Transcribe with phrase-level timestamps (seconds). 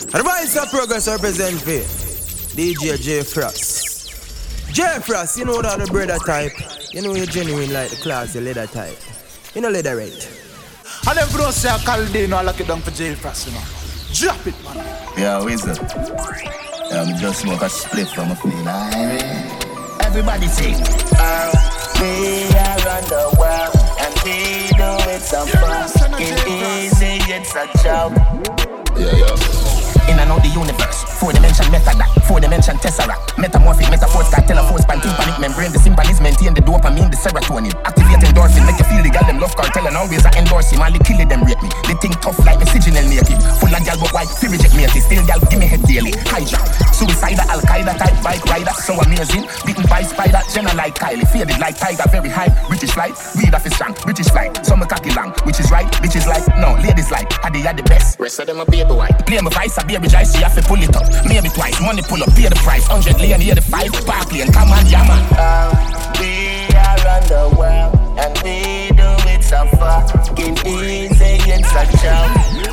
[0.00, 1.82] And the voice of progress represent for
[2.56, 4.72] DJ J Frost.
[4.72, 6.52] J Frost, you know that the brother type.
[6.92, 8.96] You know you're genuine like the class, the leather type.
[9.54, 10.30] You know leather right.
[11.08, 13.48] And them for say I call day, no, I lock it down for J Frost,
[13.48, 13.62] you know.
[14.14, 14.76] Drop it, man.
[15.18, 15.76] Yeah, Wizard.
[15.76, 18.68] Yeah, I'm just smoke a split from a feel.
[20.06, 20.76] Everybody sing.
[21.18, 21.52] Uh,
[22.00, 25.96] we are on the world and we do it so fast.
[26.20, 28.14] It's easy, it's a joke.
[28.96, 29.57] Yeah, yeah.
[30.08, 34.80] In and out the universe, four dimension method, four dimension tesseract, metamorphic, metaphors, got telephone,
[34.80, 39.04] span, tympanic membrane, the symphonies maintain the dopamine, the serotonin, activate endorphin, make you feel
[39.04, 41.60] the gal them love cartel and always I endorse him, all the kill them rate
[41.60, 44.72] me, they think tough like the signal native, full of gal but white, fi reject
[44.72, 46.64] me, still gal give me head daily, hijack,
[46.96, 51.60] suicide, Al Qaeda type bike rider, so amazing, beaten by spider, Jenna like Kylie, faded
[51.60, 55.36] like tiger, very high, British flight, weed off his strong, British flight, some cocky long,
[55.44, 58.48] which is right, bitches like, no, ladies like, I they are the best, rest of
[58.48, 60.94] them a baby white, play my vice, a baby so you have to pull it
[60.94, 64.30] up, maybe twice, money pull up, pay the price, 100 lane, here the five, park
[64.32, 65.22] lane, come on, yeah man.
[65.34, 65.74] Uh,
[66.20, 71.88] we are on the world and we do it so fucking easy, it's a.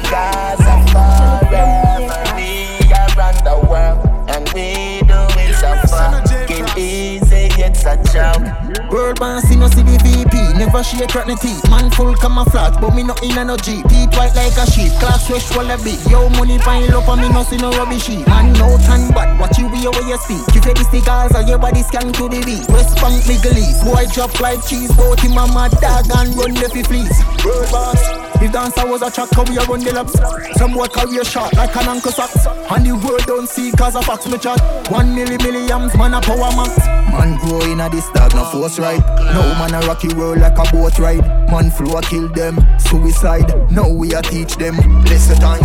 [0.05, 0.61] Cause
[0.94, 7.95] forever we are on the world and we do it so fucking easy, it's a
[8.13, 8.64] joke.
[8.95, 10.55] World boss, see no see the VP.
[10.55, 11.59] Never shake rock the teeth.
[11.69, 13.83] Man full camouflage, but me no in a no G.
[13.91, 14.88] Teeth white like a sheep.
[15.03, 15.99] Class fresh of big.
[16.07, 18.07] Yo, money pile up and me no see no rubbish.
[18.07, 19.35] Man, no tan bad.
[19.35, 20.47] Watch you way where you speak.
[20.55, 22.63] You say the cigars or your body scan to the beat.
[22.71, 23.59] West Bank, Middle.
[23.83, 24.95] Boy drop like cheese.
[24.95, 27.19] Both him and my dog and run the fi fleece.
[27.43, 27.99] World boss.
[28.41, 30.16] If dancer was a track, we a run the laps.
[30.55, 32.47] Some boy carry a shot like an uncle socks.
[32.71, 34.59] And the world don't see cause of fox me chat.
[34.91, 36.79] One milli millions, man a power max.
[37.11, 39.33] Man grow in a this dog, no force right.
[39.33, 41.25] No man a rocky world like a boat ride.
[41.52, 43.50] Man flow kill them, suicide.
[43.72, 44.75] Now we a teach them.
[45.03, 45.61] Listen time.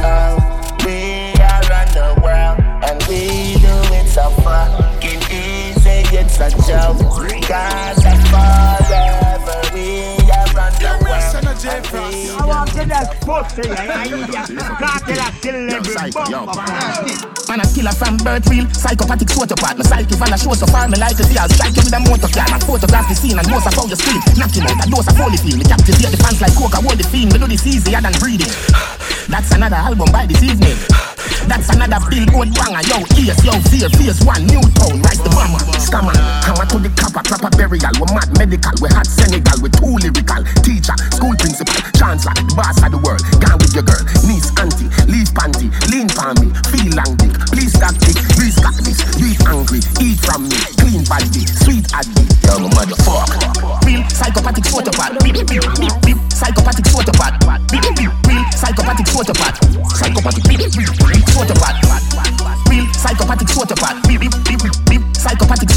[0.84, 2.29] We are on the world
[18.00, 19.77] from birth real Psychopathic sociopath.
[19.77, 21.93] My psyche fan a show so far Me like to see I'll strike you with
[21.93, 24.21] a motor car I photograph the scene and most of how you scream.
[24.41, 26.97] Knock him out a dose of holy feel Me captivate the fans like coca hold
[26.97, 27.37] the fiend.
[27.37, 28.53] Me do this easier than breathing.
[29.28, 31.09] That's another album by this evening
[31.50, 32.78] That's another billboard banger.
[32.87, 36.15] Yo, ears, yo, fear, fears one New town, rise the bomber Scammer,
[36.47, 40.47] hammer to the copper Proper burial, we mad medical We hot Senegal, we too lyrical.
[40.62, 43.99] Teacher, school principal, chancellor The boss of the world, gone with your girl
[44.31, 48.78] Niece, auntie, leave panty Lean for me, feel long dick Please stop dick, please got
[48.87, 49.03] this.
[49.19, 50.55] Beat angry, eat from me.
[50.78, 53.50] Clean body, sweet addict Young motherfucker.
[53.82, 59.60] Real psychopathic Beep, beep, beep, beep, beep Psychopathic beep Real psychopathic sociopath
[59.92, 61.76] Psychopathic Sociopath
[62.70, 63.48] Real psychopathic
[64.08, 64.20] beep,
[64.88, 65.68] beep Psychopathic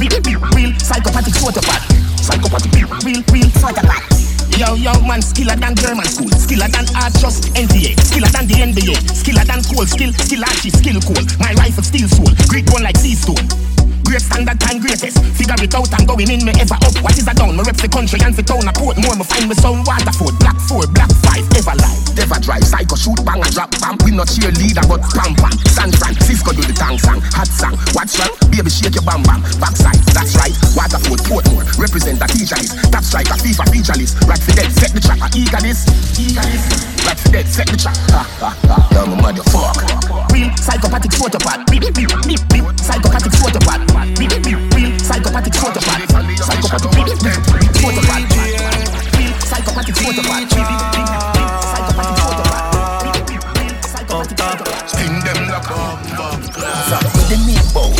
[0.00, 1.84] beep Real psychopathic sociopath
[2.16, 4.08] Psychopathic real, real psychopath
[4.56, 8.54] Yo, yo, man, skiller than German school, skiller than art trust, NTA, skiller than the
[8.54, 11.20] NBA, skiller than cold, skill, skill archie, skill cool.
[11.38, 13.42] My rifle steel soul, great one like sea stone.
[14.04, 15.18] Great standard time greatest.
[15.34, 16.94] Figure it out and going in me ever up.
[17.02, 17.56] What is a down?
[17.56, 19.16] Me reps the country and fi town a port more.
[19.16, 22.64] Me find me sound Waterford, Black four, Black five, ever live, ever drive.
[22.64, 23.96] Psycho shoot, bang a drop, bam.
[24.04, 25.54] We not cheerleader but pam pam.
[25.72, 27.74] San Francisco do the tang sang, hot sang.
[27.96, 28.32] What's wrong?
[28.52, 29.42] Baby shake your bam bam.
[29.58, 30.54] Backside, that's right.
[30.76, 32.76] Waterford, Portmore, represent the teacher list.
[32.92, 34.20] Top striker, FIFA feature list.
[34.28, 35.18] Right for dead, set the trap.
[35.34, 35.88] Eager this,
[36.20, 36.64] eager this.
[37.02, 37.96] Right for dead, set the trap.
[38.12, 38.76] Ha ha ha.
[38.94, 39.88] Yo, my motherfucker.
[40.30, 41.66] Real psychopathic photopath.
[41.70, 42.64] Beep beep beep beep.
[42.78, 43.82] Psychopathic photopath.
[44.16, 45.52] Real psychopathic.
[45.54, 45.98] Photopath.
[49.18, 49.94] Real psychopathic
[55.24, 55.84] them like a
[57.14, 57.38] With the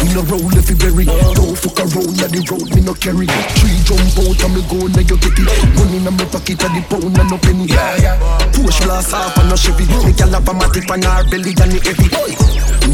[0.02, 1.04] we no roll if you bury.
[1.04, 3.26] Don't fuck around on the road, me no carry.
[3.58, 5.48] Three jump out and me go now you get it.
[5.76, 7.66] Money in my pocket and the pound and no penny.
[7.68, 8.16] Yeah, yeah.
[8.52, 9.84] Push blast off and no Chevy.
[10.04, 12.08] Me gyal have a matic on her belly and the heavy.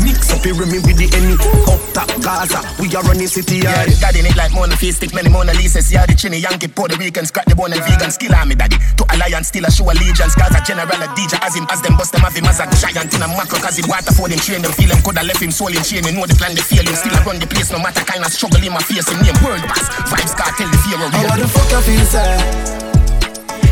[0.00, 1.36] Mix up here me with the enemy.
[1.66, 3.98] Up top Gaza, we are running city Yeah, yard.
[4.00, 5.90] daddy it like Mona Face, stick many Mona Lisas.
[5.90, 8.10] Yeah, the chinny Yankee, Puerto Rican, scratch the bone and vegan.
[8.10, 8.78] Skill on me, daddy.
[8.96, 10.34] To alliance, still a show allegiance.
[10.38, 12.66] Cause a general, a DJ, as him, as them bust them, have him as a
[12.78, 13.58] giant in a macro.
[13.58, 16.06] Cause him water for them, train them, feel him, coulda left him soul in chain.
[16.06, 16.96] You know the plan, they feel him.
[16.98, 19.06] Still I run the place, no matter kind of struggle in my face.
[19.06, 19.86] Him name world boss.
[20.10, 21.46] Vibes cartel, the fear of How real.
[21.46, 22.30] the fuck you feel, sir?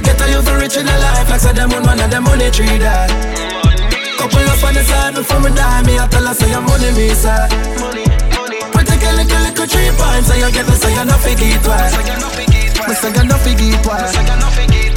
[0.06, 2.50] Get a youth rich in a life like say them on one of them money
[2.50, 3.10] tree that.
[4.18, 6.90] Couple up on the side before me die, me I tell her say your money
[6.94, 7.46] me sir.
[8.72, 11.94] Pretty girl, little little three points, so you get the say you no figgy twice.
[12.88, 14.87] Me say you no figgy twice.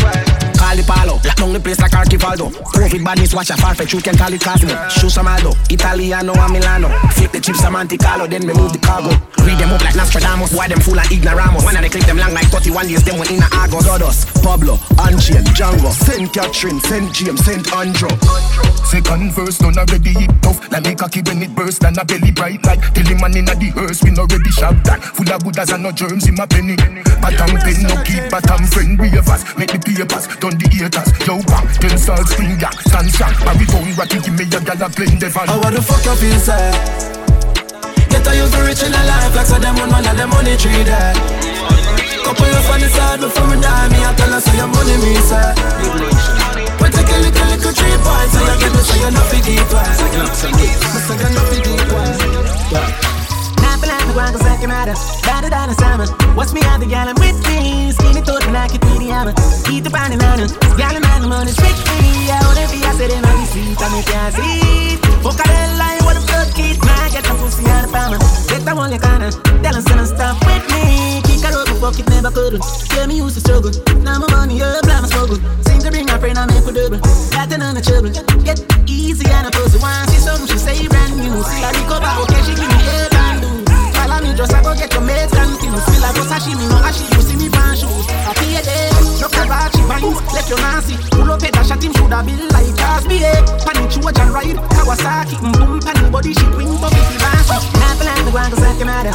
[0.72, 1.14] Call it Palo.
[1.26, 2.52] Lock down the place like Archivaldo.
[2.52, 4.72] COVID badness, watch a farfetch, you can call it Cosmo.
[4.90, 6.90] Shoe Samaldo, Italiano and Milano.
[7.12, 9.12] Flip the chips, a Monte Carlo, then remove the cargo.
[9.44, 11.66] Read them up like Nostradamus, why them full of ignoramos.
[11.66, 13.86] When I click them long like 31 years, them one in the Argos.
[13.86, 18.10] Godos, Pablo, Anchian, Django, Saint Catherine, Saint James, Saint Andrew.
[18.92, 22.32] Second verse done already it tough Like make cocky when it burst and a belly
[22.32, 25.40] bright like Tell him man inna the hearse we no ready shop that Full of
[25.40, 26.76] buddhas and no germs in my penny
[27.24, 31.10] Bottom pen no keep bottom friend ravers Make the papers done the haters.
[31.26, 34.82] Yo bang ten salt spring gang stand strong Barry bone ratty give me a gal
[34.82, 36.72] a blend devil How the fuck you feel say?
[38.10, 40.58] Get a youth rich in a life like so them one man and them money
[40.58, 41.14] tree there
[42.26, 45.16] Couple of funny side before me die me I tell her say your money me
[45.26, 45.54] say
[46.82, 49.46] we take a little, little tree point, so you get me, so you're not fit
[49.46, 49.94] deep one.
[49.94, 53.01] So you're not fit deep
[54.16, 54.96] like the guan, cause I can matter.
[55.24, 56.08] Better than a salmon.
[56.36, 57.92] Watch me have the gallon with me.
[57.92, 59.34] Skinny thought me like it with the hammer.
[59.72, 60.50] Eat the pan and onion.
[60.78, 62.32] Gallon man, the money's strictly.
[62.32, 64.98] I wanna be, I said, in on the seat, I make you see.
[65.24, 66.78] Fuck a hell line, the fuck it.
[67.12, 68.20] Get the pussy out of palm.
[68.48, 69.22] Get the one you can.
[69.64, 71.22] Tell them, send them stuff with me.
[71.28, 72.64] Kick a rope, fuck it, never couldn't.
[72.92, 73.72] Tell me used to struggle.
[74.04, 75.40] Now my money up, I'm a struggle.
[75.82, 77.02] To bring my friend, I make a double.
[77.34, 78.14] Got the children.
[78.44, 79.80] Get easy and a pussy.
[79.82, 81.42] Once see something, she say brand new.
[81.42, 83.11] See, I recover, okay, she give me a.
[83.11, 83.11] Follow
[84.32, 85.84] me, just I go get your mates confused.
[85.92, 88.08] Feel like go sashimi, no ashi, you see me pan shoes.
[88.08, 88.90] I pay a day,
[89.20, 90.96] no Karachi vines, left your Nancy.
[91.12, 93.42] Pull up it, shot him, shoulda been like Cosby, eh.
[93.68, 97.50] Pan Chuaj and ride, Kawasaki, mm, boom, pan body, she bring but if you bounce.
[97.76, 99.14] Not the land, the ground, cause I can matter.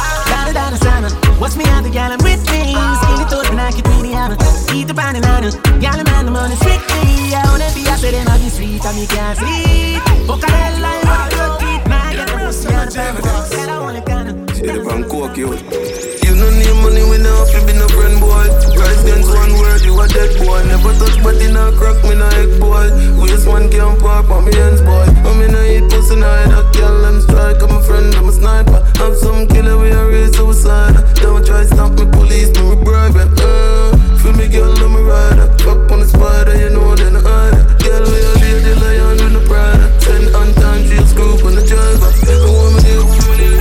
[0.53, 1.11] Down, the salmon.
[1.41, 2.73] What's me out the gallon with me?
[2.73, 4.37] Skinny thought, and I can really hammer.
[4.73, 5.53] Eat the pan and onion.
[5.79, 7.33] Gallon man, the money strictly.
[7.33, 9.99] I wanna be, said, and I'll be sweet, I me can't see.
[10.27, 13.79] Fuck a hell, I wanna go keep my get the pussy on the Said I
[13.79, 14.26] wanna kinda.
[14.57, 15.53] Yeah, the Bangkok, yo.
[15.53, 18.41] You no need money when I have to be no friend, boy.
[18.73, 20.65] Rise against one word, you a dead boy.
[20.65, 22.89] Never touch but in a crack me, no egg, boy.
[23.21, 25.05] Waste one can't park on me hands, boy.
[25.29, 27.61] I'm in a hit pussy, no head, I kill them strike.
[27.61, 28.81] I'm a friend, I'm a sniper.
[28.97, 31.05] Have some killer, we are raise suicide.
[31.21, 33.29] Don't try stop me, police, me, we bribe it.
[33.37, 35.53] Uh, feel me, girl, I'm a rider.
[35.61, 37.77] Fuck on the spider, you know, then I hide.
[37.85, 39.85] Girl, we are lady lion with the pride.
[40.01, 42.09] Send on time, she'll scoop on the driver.
[42.09, 43.56] I want me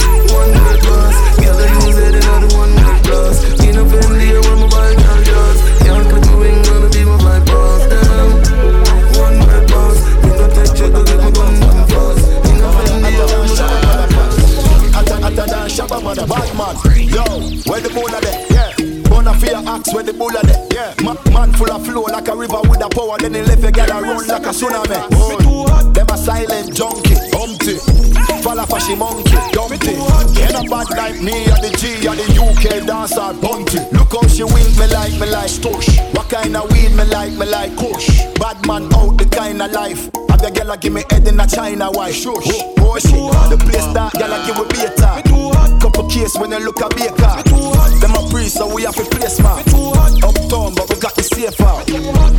[19.67, 20.67] axe where the bull are there?
[20.73, 20.95] Yeah.
[21.03, 23.19] Ma- Man full of flow like a river with a power.
[23.19, 25.09] Then he left a girl a run like a tsunami.
[25.13, 25.93] Oh.
[25.93, 27.17] Them a silent junkie.
[27.33, 27.79] Humpty.
[28.43, 29.37] Fall off a she monkey.
[29.53, 29.99] Dumpty.
[30.43, 34.27] Ain't a bad like me or the G or the UK dancer Bunty Look how
[34.29, 35.51] she wink me like me like.
[35.51, 37.77] Stush What kind of weed me like me like?
[37.77, 38.07] Kush
[38.39, 40.11] Bad man out the kind of life.
[40.31, 42.51] Have your girl a give me head in a China white Shush.
[42.79, 43.15] Oh, shit.
[43.51, 45.23] The place that girl a give we beta
[45.81, 47.43] Couple case when you look a baker.
[48.01, 49.59] Them a priest have to place man.
[50.23, 51.83] Uptown but we got the safe out.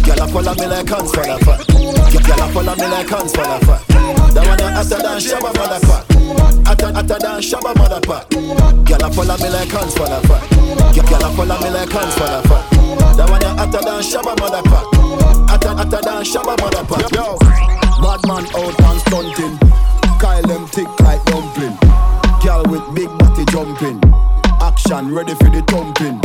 [0.07, 3.35] Girl a follow me like hands for the fat Girl a follow me like hands
[3.35, 3.83] for the fat
[4.31, 6.07] That one hotter than Shabba motherfucker.
[6.63, 8.85] Hotter, hotter than Shabba motherfucker.
[8.87, 10.43] Girl a follow me like hands for the fat
[10.95, 12.63] Girl a follow me like hands for the fat
[13.19, 15.51] That one hotter than Shabba motherfucker.
[15.51, 17.11] Hotter, hotter than Shabba motherfucker.
[17.11, 17.35] Yo,
[17.99, 19.55] bad man out and stunting.
[20.19, 21.75] Kyle them thick like dumpling.
[22.39, 24.26] Girl with big body jumping.
[24.89, 26.15] Action ready for the thumping.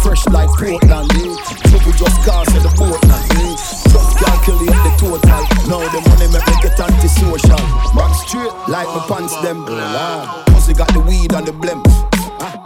[0.00, 1.36] Fresh like Portland, eh?
[1.68, 2.16] Trouble just
[2.56, 3.52] in the Portland, eh?
[3.84, 5.44] Just calculate the total.
[5.68, 7.60] Now the money make me get antisocial.
[7.92, 9.66] Man straight like my pants them.
[9.68, 10.42] Oh.
[10.48, 11.84] Pussy got the weed and the blem.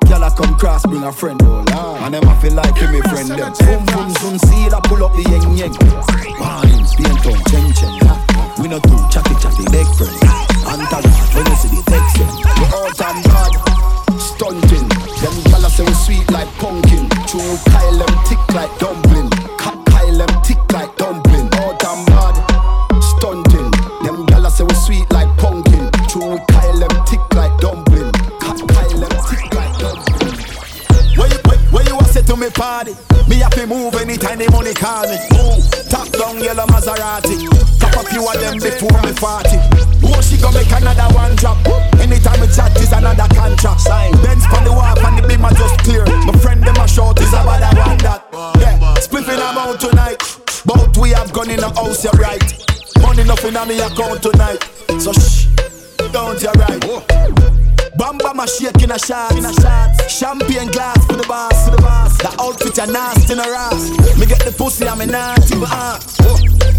[0.06, 1.42] Girl I come cross, bring a friend.
[1.42, 2.02] Oh Lord.
[2.06, 3.52] And them I feel like me friend them.
[3.58, 5.74] Boom boom zoom seal, I pull up the yeng yeng.
[6.38, 8.21] Warnings, paint on, chen chen.
[8.58, 10.14] We not too chatty chatty, big friend.
[10.66, 12.18] Antagonist, when you see the text.
[12.58, 13.52] We all time bad,
[14.20, 14.88] stunting.
[15.22, 17.08] Them gyal say we sweet like pumpkin.
[17.26, 19.30] True Kyle them thick like dumpling.
[19.58, 21.48] Ka- Kyle them thick like dumpling.
[21.60, 22.36] All time bad,
[23.02, 23.70] stunting.
[24.04, 25.90] Them gyal say we sweet like pumpkin.
[26.08, 28.12] True Kyle them thick like dumpling.
[28.38, 30.36] Ka- Kyle them thick like dumpling.
[31.18, 32.94] Where you, where, where you a say to me party?
[33.28, 35.18] Me happy move anytime the money call me.
[35.92, 37.36] Top down yellow Maserati.
[37.76, 39.60] Top a few of them before me party.
[40.00, 41.60] Oh, she gon' make another one drop.
[42.00, 43.82] Anytime we chat is another contract.
[43.82, 44.12] Sign.
[44.24, 46.04] Benz on the wall and the beam are just clear.
[46.24, 48.24] My friend them a short is about that one that.
[48.58, 50.18] Yeah, spliffing I'm out tonight.
[50.64, 52.48] But we have gone in the house, you're right.
[53.02, 54.64] Money nothing on me account tonight.
[54.98, 55.46] So shh,
[56.10, 57.41] don't you right.
[58.02, 59.30] Bam bam a shake in a shot.
[60.10, 62.18] Champagne glass for the boss, for the boss.
[62.18, 63.90] The outfit a nasty in a ass.
[64.18, 66.00] Me get the pussy, I'm a naughty but uh.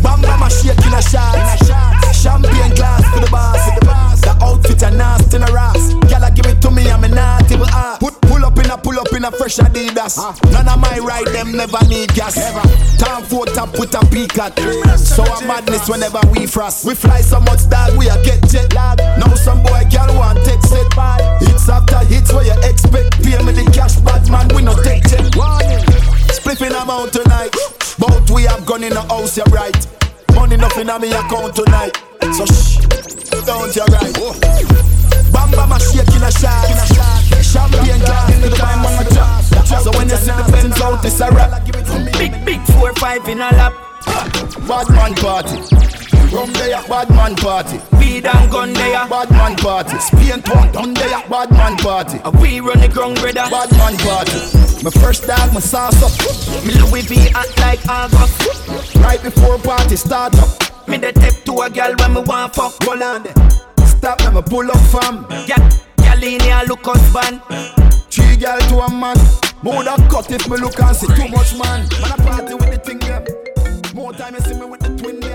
[0.04, 1.40] Bam bam a shake in a shot.
[2.14, 3.56] Champagne glass for the boss.
[3.80, 5.94] The outfit a nasty in a ass.
[6.10, 7.98] Gyal give it to me, I'm a naughty but uh.
[8.00, 10.18] Put pull up in a pull up in a fresh Adidas.
[10.52, 12.36] None of my ride them never need gas.
[12.98, 14.58] Time for top with a peacock.
[14.98, 16.86] So a madness whenever we frost.
[16.86, 19.00] We fly so much dog, we a get jet lag.
[19.20, 21.22] Now some boy girl want take set by.
[21.42, 23.22] Hits after hits where you expect.
[23.24, 25.36] Pay me the cash, bad man, we no take jet.
[25.36, 25.84] Warning.
[26.30, 27.56] Spliffing amount tonight.
[28.00, 30.03] Both we have gone in the house, you're right.
[30.36, 31.98] Money nothing on me account tonight.
[32.34, 32.78] So shh,
[33.46, 34.14] don't you right.
[35.32, 36.68] Bam bam a shake in a shot.
[37.42, 39.44] Champagne glass in the time on the top.
[39.84, 41.66] So when you see the Benz out, it's a rap.
[42.18, 43.74] Big big four five in a lap.
[44.68, 46.03] Bad man party.
[46.34, 47.80] Rum there, bad man party.
[48.00, 49.08] Weed and gun there.
[49.08, 50.00] Bad man party.
[50.00, 52.18] Spain town down there, bad man party.
[52.24, 53.46] Uh, we run the ground, brother.
[53.52, 54.34] Bad man party.
[54.84, 56.66] My first dog, my sauce up.
[56.66, 58.96] Me Louis V act like August.
[58.96, 60.50] Right before party start up.
[60.88, 62.74] Me the tip to a girl when me want fuck.
[62.82, 63.36] Hold on there.
[63.86, 65.28] Stop, let me pull up fam.
[65.46, 65.62] Gal,
[65.98, 67.42] gal in here look husband.
[68.10, 69.18] Three gal to a man.
[69.62, 71.88] More than cut if me look and see too much man.
[72.02, 73.24] Man I party with the thing them.
[73.94, 75.33] More time you see me with the twin them.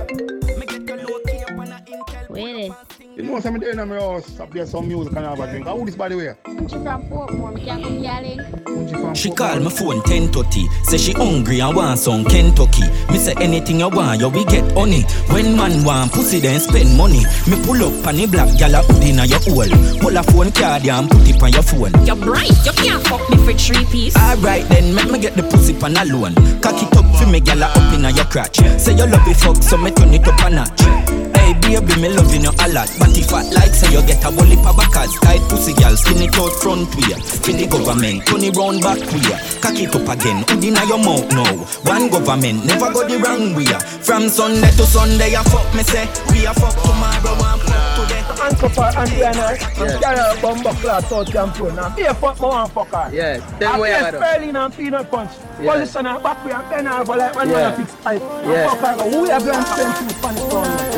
[2.38, 2.68] Intel.
[2.68, 5.50] Where You know something there in my house, I play some music and have a
[5.50, 5.66] drink.
[5.66, 6.34] How this by the way?
[6.68, 9.14] She from Portmore, me can't come yelling.
[9.14, 10.68] She call my phone 10:30.
[10.84, 12.86] Say she hungry and want some Kentucky.
[13.10, 15.02] Me say anything you want, you we get honey.
[15.34, 17.24] When man want pussy, then spend money.
[17.48, 19.66] Me pull up on the black gal a hood inna your hole.
[19.98, 21.92] Pull a phone card ya and put it on your phone.
[22.06, 24.16] You're bright, you can't fuck me for three piece.
[24.16, 26.34] Alright then, make me get the pussy pan alone.
[26.62, 28.58] Cock it up for me gal a up inna your crotch.
[28.78, 31.27] Say you love it fuck, so me turn it up a notch.
[31.48, 32.92] Hey baby, me loving you a lot.
[33.00, 35.16] But if I like, say you get a whole heap of backers.
[35.24, 37.16] Tight pussy gal, skin it out front way.
[37.16, 39.32] For the government, turn it round back way.
[39.64, 41.48] Cock it up again, hood inna your mouth now.
[41.88, 43.64] One government, never go the wrong way.
[44.04, 46.04] From Sunday to Sunday, I fuck me say.
[46.28, 48.28] We a fuck tomorrow, one fuck today.
[48.44, 49.98] Uncle for Auntie Anna, yeah.
[50.04, 51.74] carry a bomber class out champion.
[51.74, 53.12] Now, be a fuck, my one fucker.
[53.12, 55.32] Yeah, them way I got Sterling and peanut punch.
[55.60, 55.72] Yeah.
[55.80, 57.70] Position and back way and bend over like when you Yeah.
[57.72, 58.22] wanna fix pipe.
[58.22, 58.68] Yeah.
[58.68, 60.40] Fucker, who have them spend two funny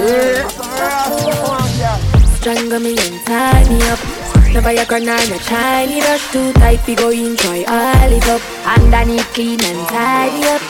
[0.00, 0.39] Yeah.
[2.40, 3.98] Strangle me and tie me up.
[4.52, 6.80] Never your granny no shiny rush too tight.
[6.86, 8.40] We go in try all it up.
[8.66, 10.62] Underneath clean and tidy up.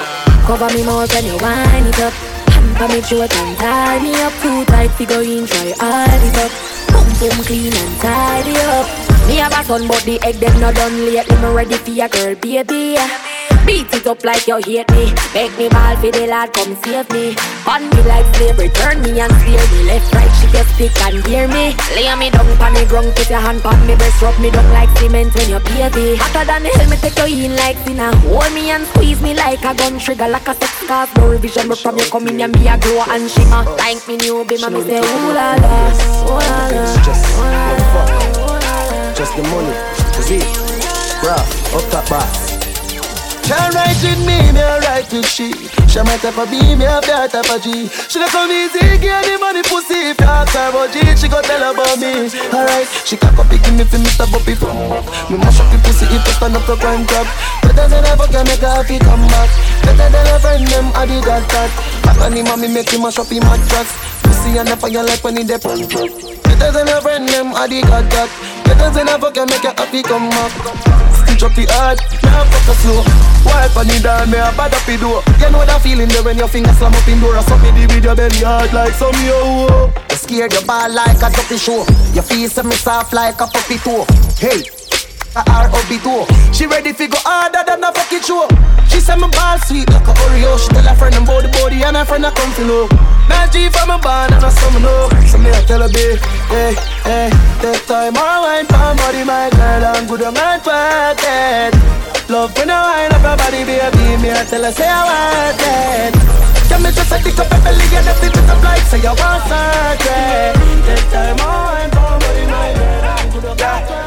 [0.45, 2.13] Cover me mouth when you wind it up.
[2.53, 4.91] Hamper me throat and tie me up too tight.
[4.99, 6.53] We go in try all it up.
[6.93, 8.87] Boom boom clean and tidy up.
[9.29, 11.37] Me have a son but the egg them not done lately.
[11.37, 12.99] Me ready for your girl baby.
[13.71, 15.15] Beat it up like you hate me.
[15.31, 17.39] Make me ball for the lad, come save me.
[17.71, 19.87] On me like slavery, turn me and steer me.
[19.87, 21.79] Left, right, she get stick and hear me.
[21.95, 24.67] Lay me down on the ground, put your hand on me breast, rub me down
[24.75, 26.19] like cement when you're baby.
[26.19, 28.11] Hotter than the hell, me take you in like sinner.
[28.27, 31.69] Hold me and squeeze me like a gun trigger, like a sex cause no revision.
[31.69, 33.63] But from you come in and me a glow and shimmer.
[33.79, 35.95] Thank me new be me say ooh la la,
[36.27, 36.91] ooh la la,
[37.39, 39.15] ooh la la.
[39.15, 39.79] Just the money,
[40.27, 40.43] Z,
[41.23, 41.39] bruh,
[41.79, 42.50] up top boss.
[43.51, 45.51] Can't with me, me a write with she.
[45.91, 47.91] She my type of B, me a bear type of G.
[48.07, 50.15] She dey come easy, give the money pussy.
[50.15, 52.31] If you ask her about G, she go tell about me.
[52.55, 54.31] Alright, she cock up picking me for Mr.
[54.31, 54.79] Bobby from
[55.27, 57.27] Me mash up the pussy if you stand up to crime club
[57.67, 59.27] Better than ever can make her happy come
[59.83, 61.71] Better than her friend them, I did that that.
[62.07, 63.91] Back on the mommy make him mash up him mattress
[64.23, 65.59] Pussy and the fire like when he pan
[66.47, 68.31] Better than her friend them, I did that
[68.71, 70.53] that Better than ever can make her happy come up.
[71.41, 73.01] The heart, now fuck her slow
[73.49, 75.25] Wipe on the down, me a bad up the door.
[75.41, 77.35] You know that feeling there when your fingers slam up in door.
[77.35, 79.89] I suck me deep with your belly hard like some yo.
[79.89, 81.89] You scared your ball like a ducky show.
[82.13, 84.05] Your face me soft like a puppy toe.
[84.37, 84.69] Hey,
[85.37, 86.55] a R-O-B-2.
[86.55, 88.49] She ready fi go harder than a fucking show.
[88.89, 90.59] She say my ball sweet like a Oreo.
[90.59, 92.89] She tell her friend about the body and her friend a come to know.
[93.31, 96.19] Now G from a band and a summer know So me a tell her babe,
[96.51, 96.75] hey,
[97.07, 97.31] hey
[97.63, 98.19] Take time.
[98.19, 101.79] Or wine for body my girl And good on my pocket
[102.27, 104.19] Love when I wine up her body baby.
[104.19, 106.15] Me a tell her say I want it.
[106.67, 108.99] Can me just a dick up her belly and a fit it up like say
[108.99, 110.59] I want something
[110.91, 111.39] Take time.
[111.39, 114.00] Or wine for body my girl And good on pocket Say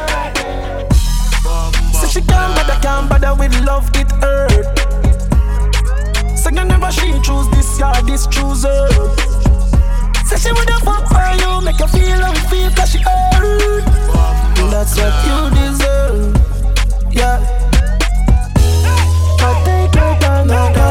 [2.14, 4.78] she can't bother, can't bother with love, it hurt.
[6.54, 8.88] You never she choose this, yeah, this choose her.
[10.24, 13.84] Say she woulda fuck for you, make you feel how it feel, cause she hurt.
[14.70, 16.36] That's what you deserve,
[17.10, 17.42] yeah.
[19.40, 20.83] I take your time,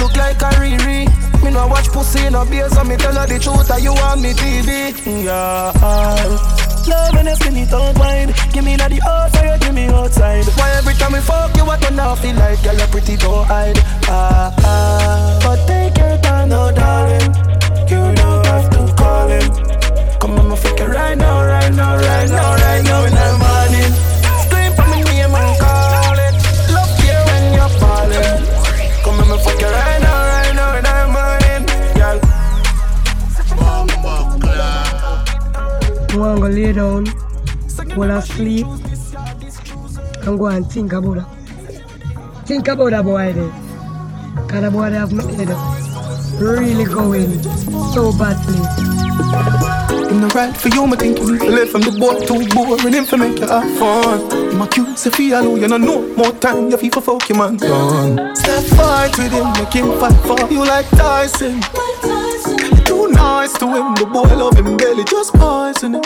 [0.00, 1.06] look like a Riri.
[1.42, 3.70] Me no watch pussy no beer, so me tell her the truth.
[3.70, 5.24] Are you on me TV?
[5.24, 5.72] Yeah.
[6.88, 8.34] Love when it's in it out wide.
[8.52, 10.44] Give me not the outside, give me outside.
[10.58, 12.62] Why every time we fuck you, I turn off the light.
[12.62, 13.78] Girl, you pretty, don't hide.
[14.08, 15.40] Ah, ah.
[15.42, 17.34] But take your time, no darling.
[17.90, 20.18] You don't have to call him.
[20.20, 23.45] Come on, I'ma fuck right now, right now, right now, right now.
[36.26, 37.06] Want to go lay down,
[37.94, 38.66] fall asleep,
[40.26, 42.46] and go and think about that.
[42.46, 43.52] Think about that boy there.
[44.46, 45.50] Because the boy they have my head
[46.40, 47.42] really going
[47.92, 48.58] so badly.
[50.10, 53.04] In the right for you, me think you live from the boy too boring him
[53.04, 54.30] for make you have fun.
[54.30, 57.28] You my cute, say feel alone, you know no more time, you feel for fuck
[57.28, 58.34] your man done.
[58.36, 61.60] Step fight with him, make him fight for you like Tyson.
[63.16, 66.02] Too nice to him, the boy love him belly, just poison it.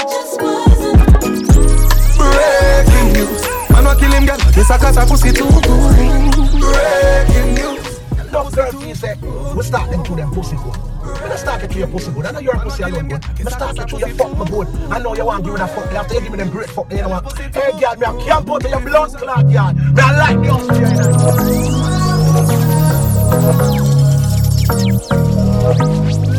[2.16, 5.64] Breaking news, man wa kill him girl, this a cause a pussy too good.
[6.60, 7.98] Breaking news.
[8.30, 9.14] Those girls feel say,
[9.56, 10.76] we start them to them pussy good.
[11.20, 13.24] When I start it to your pussy good, I know you're a pussy alone good.
[13.24, 14.68] I start it to your fuck me good.
[14.90, 15.92] I know you want to give me that fuck.
[15.92, 17.38] After you give me them great fuck, you know what?
[17.38, 19.72] Hey girl, me a camp out to your blood clot, girl.
[19.74, 20.50] Me I like the
[26.10, 26.29] Australian.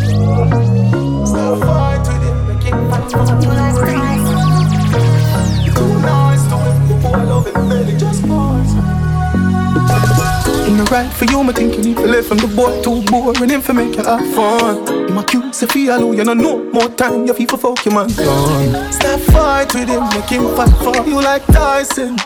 [10.91, 13.61] Right for you, me think you need to live from the boy too boring him
[13.61, 15.13] for you have fun.
[15.13, 18.07] My cute, feel alone, you know no more time, you feel for fuck your man
[18.09, 18.91] done.
[18.91, 22.17] Step fight with him, make him fight for you like Tyson.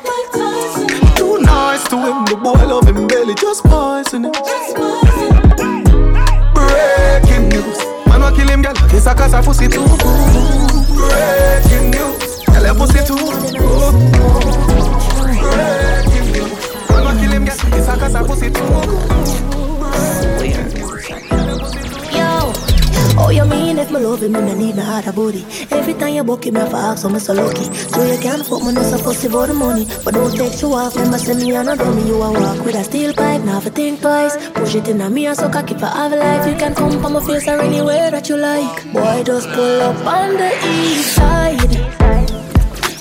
[1.15, 5.44] Too nice to him, the boy love him belly, just poison it.
[8.25, 9.85] Wa kill him, girl, this a cause a pussy too.
[10.97, 13.15] Breaking news, girl, your pussy too.
[15.21, 16.51] Breaking news,
[16.89, 18.65] wa kill him, girl, this a cause a pussy too
[20.41, 20.74] good.
[23.17, 25.45] Oh you mean if my love him, no need no other body.
[25.71, 27.63] Every time you book him, I for ask, so me so lucky.
[27.73, 29.87] So you can fuck me, no fussy for the money.
[30.03, 32.07] But don't take you off, remember send me and a dummy.
[32.07, 34.35] You a walk with a steel pipe, now for think twice.
[34.51, 36.45] Push it in a me and so cocky for have life.
[36.45, 38.91] You can come from my face or anywhere that you like.
[38.91, 41.73] Boy, just pull up on the east side.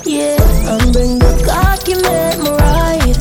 [0.05, 0.37] Yeah,
[0.71, 3.17] and bring the cocky, make me ride.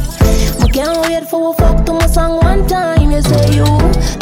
[0.63, 3.11] I can't wait for a fuck to my song one time.
[3.11, 3.65] You say you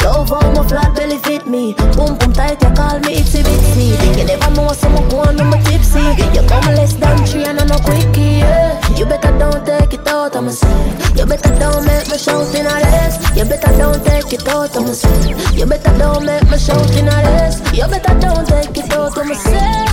[0.03, 1.73] love how my flat belly fit me.
[1.95, 3.87] Boom boom tight, you call me itsy bitsy.
[4.17, 6.03] You never know some go on me tipsy.
[6.35, 8.43] You come less than three and I'm no quickie.
[8.43, 8.79] Yeah.
[8.97, 11.17] You better don't take it out of myself.
[11.17, 13.15] You better don't make me shout in a this.
[13.37, 15.57] You better don't take it out of myself.
[15.57, 17.55] You better don't make me shout in a this.
[17.77, 19.89] You better don't take it out of myself.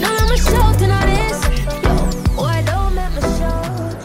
[0.00, 1.38] No, I'm shouting at this.
[2.36, 4.02] Boy, don't make me shout.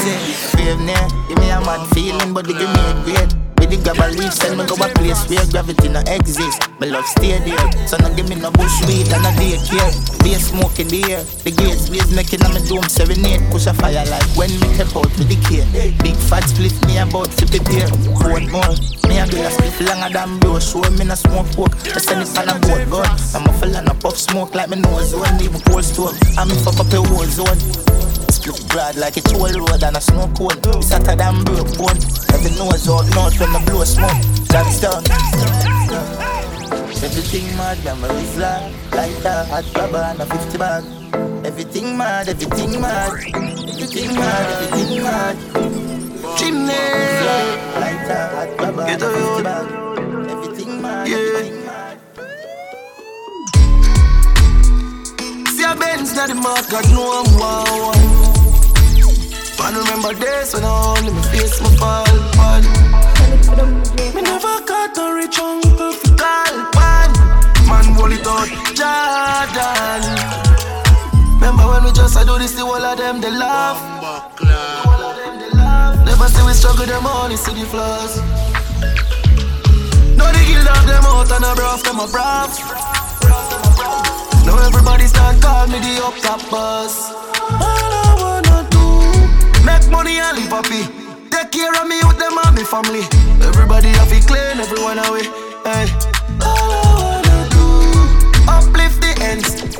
[0.00, 0.18] Say,
[0.52, 3.47] fave now, give me a mad feeling, but give me a grade.
[3.68, 6.72] With the grab a leaf, send me go a place where gravity no exist.
[6.80, 9.92] My love stay there, so no give me no bush weed and no daycare.
[10.24, 13.44] Be a smoke in the air, the gates blaze making on my dome serenade.
[13.52, 15.68] Push a fire like when me step out with the care.
[16.00, 17.88] Big fat split me about 50 pair.
[18.16, 18.72] Four more,
[19.04, 20.56] me a do a split longer than bro.
[20.64, 23.04] Show me no smoke pork, I send it on a boat gun.
[23.36, 26.16] I'm a fella no puff smoke like me nose zone, leave a cold stove.
[26.40, 27.87] I'm fuck up a war zone.
[28.48, 30.56] Split broad like a toll road and a snow cone.
[30.80, 32.00] It's hotter than broke bone.
[32.32, 34.22] Every nose out north when I blow smoke.
[34.48, 35.04] That's done.
[37.04, 40.84] Everything mad, memory fly Like that, hot rubber and a 50 bag
[41.46, 45.36] Everything mad, everything mad Everything mad, everything mad
[46.36, 46.72] Chimney
[47.78, 49.66] Like that, hot rubber and a 50 bag
[50.28, 51.98] Everything mad, everything mad
[55.46, 58.27] See a Benz na the mark, God know I'm wow.
[59.68, 62.06] Man remember days when I only me face my fall,
[62.40, 62.62] fall.
[64.14, 67.12] Me never got a rich uncle for call, man.
[68.00, 70.00] Roll it out, Jordan.
[71.34, 73.76] Remember when we just I do this, the whole of them they laugh.
[76.06, 78.16] Never see we struggle, them only see the flaws.
[80.16, 82.56] No, they kill off them out and a braff, them a braff.
[84.46, 87.87] Now everybody start call me the up top boss.
[89.68, 90.82] Make money and live happy.
[91.30, 93.04] Take care of me with them and me family.
[93.44, 95.24] Everybody have it clean, everyone away.
[95.64, 95.86] Hey.
[96.40, 96.87] All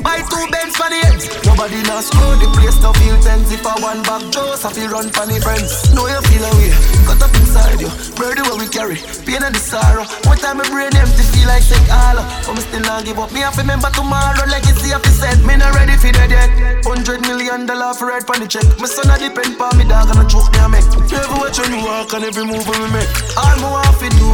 [0.01, 1.25] buy two bends for the ends.
[1.45, 3.51] Nobody not screw the place to feel tense.
[3.51, 5.71] If I want back Joseph, you run for the friends.
[5.93, 6.71] Know you feel away,
[7.07, 7.91] cut up inside you.
[8.15, 10.05] Birdie what we carry, pain and the sorrow.
[10.27, 13.31] One time my brain empty, feel like sick all But me still not give up,
[13.31, 16.49] me have to remember tomorrow Legacy of the set, me not ready for that yet
[16.85, 18.65] Hundred million dollar for red on the check.
[18.79, 20.87] My son a depend on me dog and a choke me a make.
[21.09, 23.09] You ever watch when you walk and every move we make.
[23.37, 24.29] All me want to do,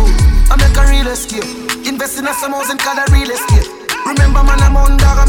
[0.51, 1.47] I make a real escape.
[1.85, 3.69] Invest in a some and call a real estate
[4.05, 5.24] Remember man I'm on dog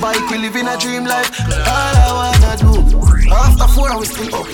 [0.00, 1.30] bike We live in a dream life.
[1.68, 2.72] All I wanna do
[3.30, 4.46] After four hours still up.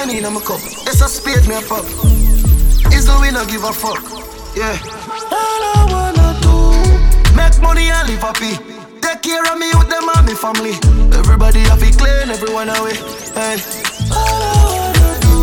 [0.00, 1.84] Any in my cup It's a spade me a pop
[2.94, 4.02] Is the winner give a fuck
[4.56, 4.78] Yeah.
[5.30, 8.54] All I wanna do Make money and live happy.
[9.00, 10.74] Take care of me with them and me family.
[11.18, 12.94] Everybody have it clean, everyone away
[13.34, 13.56] Hey.
[14.14, 15.34] All I wanna do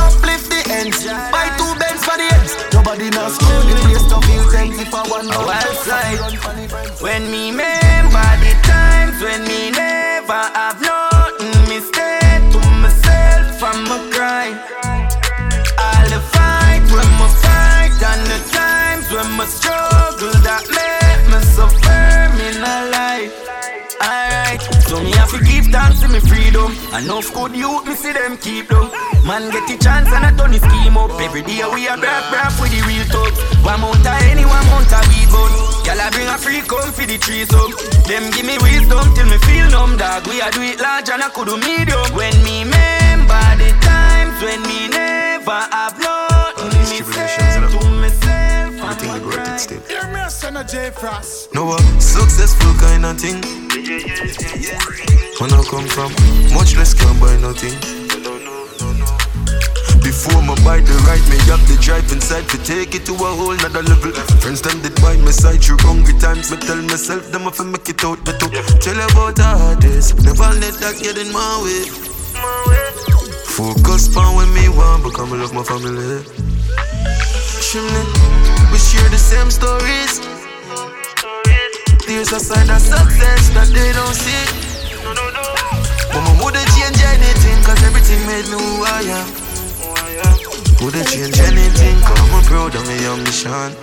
[0.00, 4.16] Uplift the ends Buy two beds for the ends Nobody knows screw the place to
[4.26, 6.18] feel tense If I want Oh, outside
[7.00, 10.79] When me remember the times When me never have
[25.32, 26.70] have give thanks to me freedom.
[26.94, 28.90] Enough good youth, me see them keep them.
[29.26, 31.10] Man get the chance and I turn the scheme up.
[31.20, 33.32] Every day we a brap brap with the real talk.
[33.64, 35.70] One month of any, one month of weed gun.
[36.00, 37.70] I bring a free come for the trees up.
[38.08, 40.26] Them give me wisdom till me feel numb dog.
[40.26, 42.00] We a do it large and I could do medium.
[42.16, 46.72] When me remember the times when me never have nothing.
[46.72, 49.99] Me say to myself, I think the growth it still.
[50.30, 51.52] Me, son of J Frost.
[51.54, 53.42] No a successful kind of thing.
[55.40, 56.12] When I come from,
[56.54, 57.74] much less can buy nothing.
[60.00, 63.30] Before my buy the ride, me have the drive inside to take it to a
[63.38, 64.12] whole nother level.
[64.40, 66.50] Friends them did buy my side through hungry times.
[66.50, 68.48] Me tell myself them if I make it out better.
[68.78, 71.90] Tell you about the hardest, never let that get in my way.
[73.50, 76.22] Focus on when me want, become love my family.
[77.66, 78.02] Chimney,
[78.80, 80.20] share the same stories.
[82.06, 84.44] There's a side of success that they don't see.
[86.12, 89.28] But my wouldn't change anything, cause everything made me who I am.
[90.82, 93.76] Wouldn't change anything, cause I'm proud of my ambition.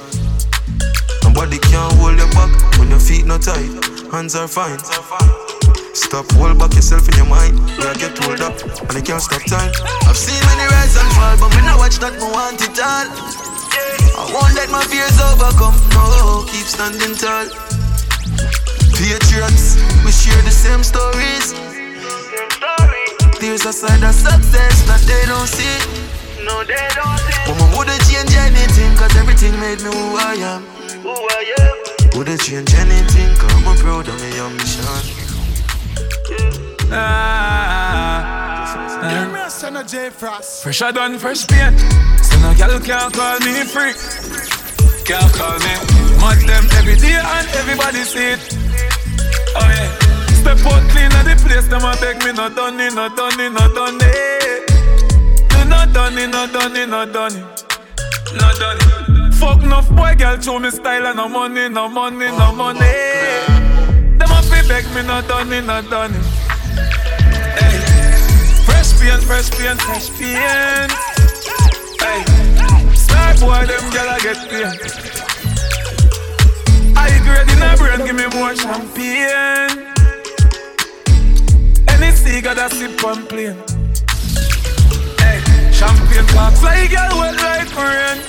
[1.24, 3.70] Nobody can hold your back when your feet not tight,
[4.12, 4.80] hands are fine.
[5.94, 7.58] Stop, hold back yourself in your mind.
[7.80, 9.72] You get hold up, and you can't stop time.
[10.04, 13.47] I've seen many rise and fall, but me not watch that, me want it all.
[14.28, 17.48] I won't let my fears overcome, no, keep standing tall.
[18.92, 21.54] Patriots, we share the same stories.
[23.40, 25.80] There's a side of success that they don't see.
[26.44, 30.36] No, they don't see But me wouldn't change anything, cause everything made me who I
[30.42, 30.64] am.
[31.04, 34.84] who I am Wouldn't change anything, cause I'm proud of my ambition.
[36.28, 36.52] Hear
[36.92, 38.47] ah.
[39.02, 40.10] Me, son of J.
[40.10, 41.80] Fresh done, fresh paint.
[42.24, 43.94] So no girl can't call me free.
[45.06, 45.74] Can't call me.
[46.20, 48.40] Mud them every day and everybody see it.
[49.56, 50.08] Oh yeah.
[50.42, 53.40] Step out clean at the place, them a beg me not done it, not done
[53.40, 54.72] it, not done it.
[55.52, 57.44] No, not done it, not done it, not done it.
[58.36, 59.34] Not done it.
[59.36, 62.80] Fuck enough boy, girl, show me style and no money, no money, no money.
[64.18, 66.17] Them a fi beg me not done it, not done it.
[69.08, 69.22] Hey.
[69.28, 70.92] Fresh paint, fresh paint.
[72.02, 72.24] Hey,
[72.96, 74.80] star boy, them gyal get paid.
[76.96, 79.94] I grade in a brain, give me more champagne.
[81.90, 83.56] Any cigar that sip on plane.
[85.20, 85.40] Hey,
[85.72, 88.20] champagne pop fly, girl, wet like rain.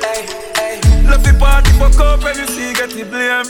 [0.00, 3.48] Hey, hey, love the party, fuck up, any cigar the blame.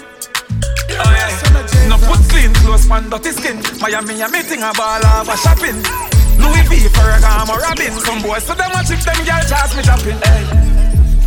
[0.98, 3.62] Oh yeah, no put clean clothes, man, dirty skin.
[3.80, 6.13] Miami, a meeting a ball a shopping.
[6.38, 7.92] Louis V, Ferragamo, Robin.
[8.00, 10.18] Some boys, so them a chip them girl charge me shopping.
[10.24, 10.44] Hey.
[10.44, 10.74] Eh.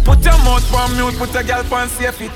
[0.04, 2.30] Put your mouth on mute, put your girl on safety.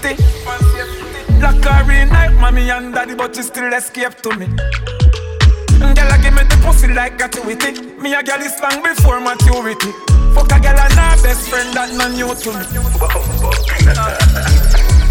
[1.39, 4.45] Black her in night, mommy and daddy, but you still escape to me.
[4.45, 7.81] Girl, I give me the pussy like gratuity.
[7.97, 9.91] Me a girl is long before maturity.
[10.35, 12.65] Fuck a girl and her best friend that none new to me.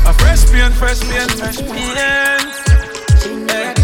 [0.06, 1.98] a fresh paint, fresh paint, fresh paint.
[3.50, 3.74] Hey.
[3.74, 3.79] Eh.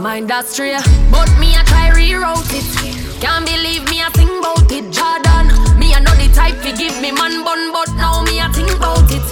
[0.00, 3.20] Mind straight, but me I try reroute it.
[3.20, 5.52] Can't believe me I think about it, Jordan.
[5.78, 8.72] Me I know the type to give me man bun, but now me I think
[8.72, 9.24] about it.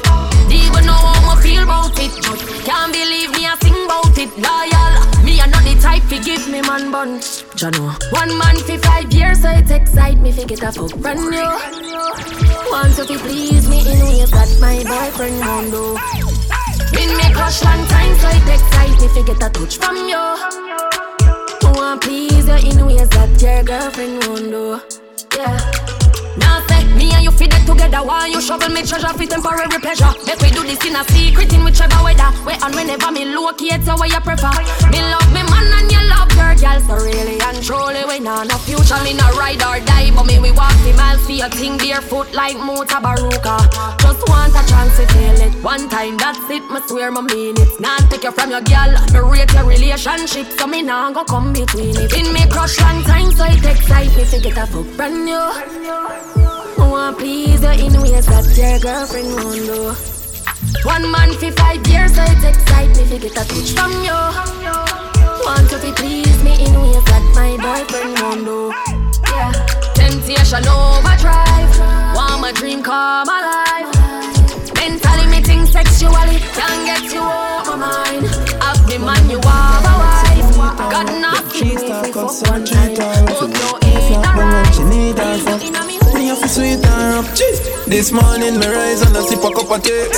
[0.52, 4.30] Even know how I feel about it, but can't believe me I think about it,
[4.36, 4.92] loyal.
[5.24, 7.20] Me I know the type to give me man bun.
[7.56, 7.96] Jano.
[8.12, 11.48] One man fi five years, so it excite me fi get a fuck brand new.
[12.68, 16.37] Want to please me in ways that my boyfriend won't do.
[16.92, 20.24] Been me crush long time, so it excite me fi get a touch from you.
[21.78, 24.80] Want please you in ways that your girlfriend won't do.
[25.36, 25.56] Yeah.
[26.38, 29.78] Now say me and you fit it together while you shovel me treasure for temporary
[29.80, 30.12] pleasure.
[30.28, 32.28] Make we do this in a secret in whichever weather.
[32.44, 34.52] Where and whenever me locate so where you prefer.
[34.92, 36.80] Me love me man and you love your girl.
[36.84, 39.00] So really and truly we nah no future.
[39.00, 42.28] Me not ride or die, but me we walk the miles for your thing barefoot
[42.34, 43.56] like Mutabaruka.
[44.04, 46.18] Just want a chance to feel it one time.
[46.18, 46.60] That's it.
[46.68, 47.80] Me swear me mean it.
[47.80, 48.92] Nah take you from your girl.
[49.16, 52.12] Me rate your relationship, so me nah go come between it.
[52.12, 55.40] In me crush long time, so it excite me to get a fuck brand new.
[56.76, 60.17] I want please you in ways that your girlfriend won't do.
[60.84, 64.14] One man for five years, so it excite me to get a touch from you.
[65.44, 68.72] Want to please me in ways that my boyfriend won't do.
[69.26, 69.52] Yeah.
[69.94, 71.72] Temptation overdrive.
[72.14, 73.90] Want my dream come alive.
[74.74, 78.26] Mentally me think sexually can't get you off my mind.
[78.62, 80.56] Have me man you have a wife.
[80.90, 81.08] God
[81.52, 82.94] give me for one time.
[83.26, 86.07] But no ain't alright.
[86.18, 87.30] Me to sweet and rough
[87.86, 90.10] This morning me rise and I sip a cup of tea.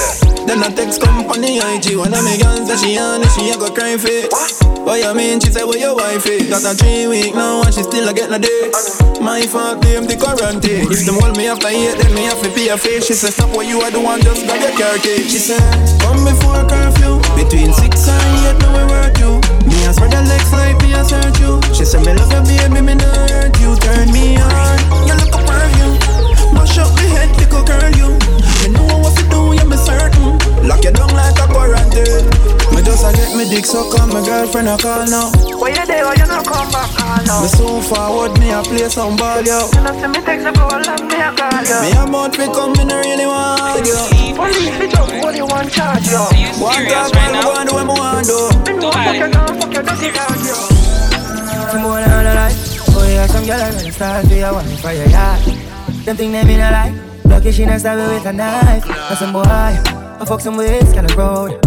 [0.49, 3.57] Then I text company IG One of me girls that she on it, she a
[3.61, 4.33] go cry fit
[4.81, 5.45] What you mean?
[5.45, 6.49] She say where your wife is?
[6.49, 8.73] Got a three week now and she still a get no day
[9.21, 10.89] My fault, blame the quarantine.
[10.89, 13.05] If them hold me after eight then me have to pay a face.
[13.05, 15.29] She say stop what you are the one, just grab your car key.
[15.29, 15.61] She say
[16.01, 17.21] come before a curfew.
[17.37, 19.37] Between six and eight now we work you.
[19.69, 21.61] Me a spread your legs like me a search you.
[21.77, 23.77] She say me love your baby, me not hurt you.
[23.85, 25.70] Turn me on, you look a perfume
[26.55, 28.11] Mash up the head, little girl, you.
[28.63, 30.39] Me know what to do, yeah, me certain.
[30.67, 32.29] Lock you down like a quarantine.
[32.75, 35.33] Me just a get me dick suck on my girlfriend a call now.
[35.59, 36.05] Why you there?
[36.05, 36.87] Why you not come back?
[37.01, 37.43] Ah, call now.
[37.43, 39.67] Me so forward, me a play some ball, yo.
[39.75, 41.77] You know, see me text about long, me a call yo.
[41.83, 43.99] Me a mouth fi come, me no really want yo.
[44.37, 46.23] Police fi jump, what you want charge yo?
[46.63, 48.39] One talk, man, me want do what me want do.
[48.71, 50.55] Me know fuck you, now fuck you, dirty dog yo.
[51.75, 52.59] Some boy on the life.
[52.95, 55.70] Oh yeah, some girl I gonna start to your one for your yard.
[56.11, 56.93] Them think they mean a lie.
[57.25, 58.85] Lucky she not stab with a knife.
[58.85, 61.65] And some boy, I fuck some ways kind of road.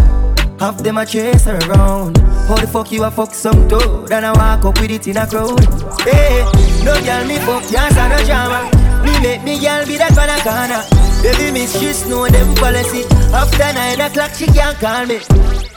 [0.59, 2.17] Half them a chase her around.
[2.17, 4.11] How the fuck you a fuck some toad?
[4.11, 5.63] And I walk up with it in a crowd.
[6.01, 6.43] Hey,
[6.83, 8.69] no girl me fuck, can't stand no drama.
[9.05, 10.83] Me make me girl be that corner.
[11.23, 13.05] Baby miss, she know them policy.
[13.31, 15.21] After nine o'clock, she can't call me.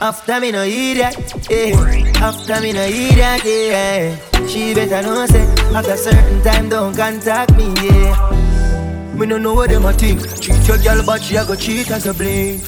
[0.01, 1.15] After me no idiot,
[1.49, 2.19] yeah.
[2.19, 4.45] After me no idiot, yeah.
[4.45, 8.46] She better know say after certain time don't contact me, yeah.
[9.17, 10.21] Me no know what them a think.
[10.39, 12.61] Treat your girl, but she a go cheat as a blink.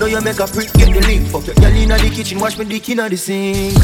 [0.00, 1.28] Now you make a prick, get the link.
[1.28, 3.78] Fuck your girl inna the kitchen, wash me dick inna the sink.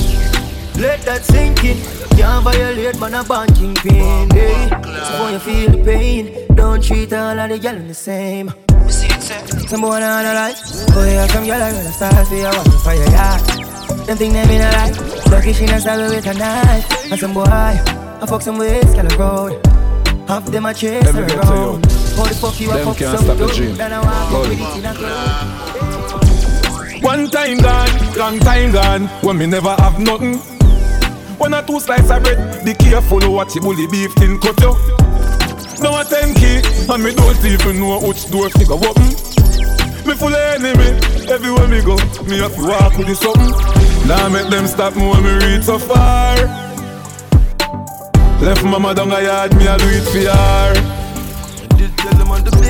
[0.83, 1.79] Let that sink in.
[2.19, 4.29] Can't violate, man, a banking pin.
[4.31, 4.69] Hey.
[4.69, 8.53] So when you feel the pain, don't treat all of the girl the same.
[9.69, 10.59] Some boy on a life.
[10.91, 13.41] Oh yeah, some girl I gonna start for your one for your yard.
[14.09, 14.91] Them think they mean a lie.
[15.31, 17.13] Lucky she not stab with a knife.
[17.13, 19.72] And some boy, I fuck some ways, of road.
[20.29, 21.85] Half them a chase her around.
[22.17, 23.75] How the fuck you a fuck can't some stop the dream.
[23.77, 25.63] Then I walk it in a crowd.
[27.03, 30.39] One time gone, long time gone, when me never have nothing.
[31.39, 34.77] One or two slices of bread, be careful what you bully beef tin cut you.
[35.83, 39.11] Now a ten key, and me don't even know which door figure open.
[40.07, 43.53] Me full of enemy, everywhere me go, me have to walk with the something.
[44.07, 46.37] Now make them stop me when me reach so far.
[48.43, 50.75] Left mama down a yard, me a do it for her.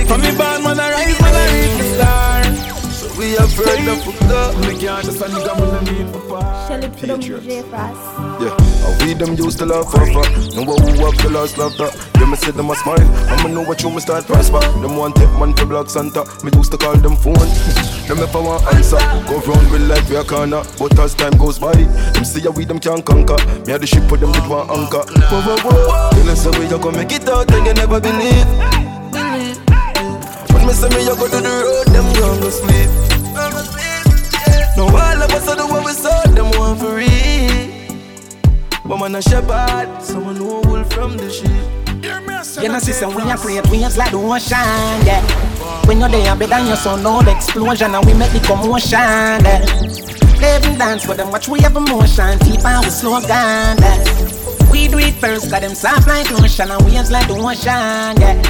[0.07, 2.72] From me born, man, I rise, man, I reach the star.
[3.23, 4.59] So we have heard the fucked up.
[4.67, 6.67] Me can't just stand up when I need for power.
[6.67, 8.03] Shell it for DJ Frost.
[8.43, 10.27] Yeah, I we them used to love for fuck.
[10.59, 11.95] Know what who have the last love that.
[12.19, 12.99] Yeah, me say them a smile.
[13.31, 14.59] I'ma know what you me start prosper.
[14.83, 16.27] Them want take man for Black Santa.
[16.43, 17.39] Me used to call them phone.
[18.11, 18.99] them if I want answer.
[19.31, 20.67] Go round with life we a corner.
[20.77, 23.39] But as time goes by, them see how we them can't conquer.
[23.63, 25.07] Me had the ship with them with one anchor.
[25.31, 26.11] Whoa, whoa, whoa.
[26.11, 28.51] Tell us the way you gonna make it out and you never believe.
[30.51, 33.12] When me say me you go to the road, them gon' go sleep.
[34.93, 37.69] No all of us are the what we saw, them want for real.
[38.85, 41.49] But man a shepherd, someone know wool from the sheep.
[42.63, 45.23] You know, sister, we are create waves like the ocean, yeah.
[45.87, 49.65] When you're there, better your son, no explosion, and we make the commotion, yeah.
[50.39, 54.52] They even dance with them, watch we have emotion, keep on we slow down, yeah.
[54.73, 58.41] We do it first, got them soft like lotion and waves like the ocean, yeah.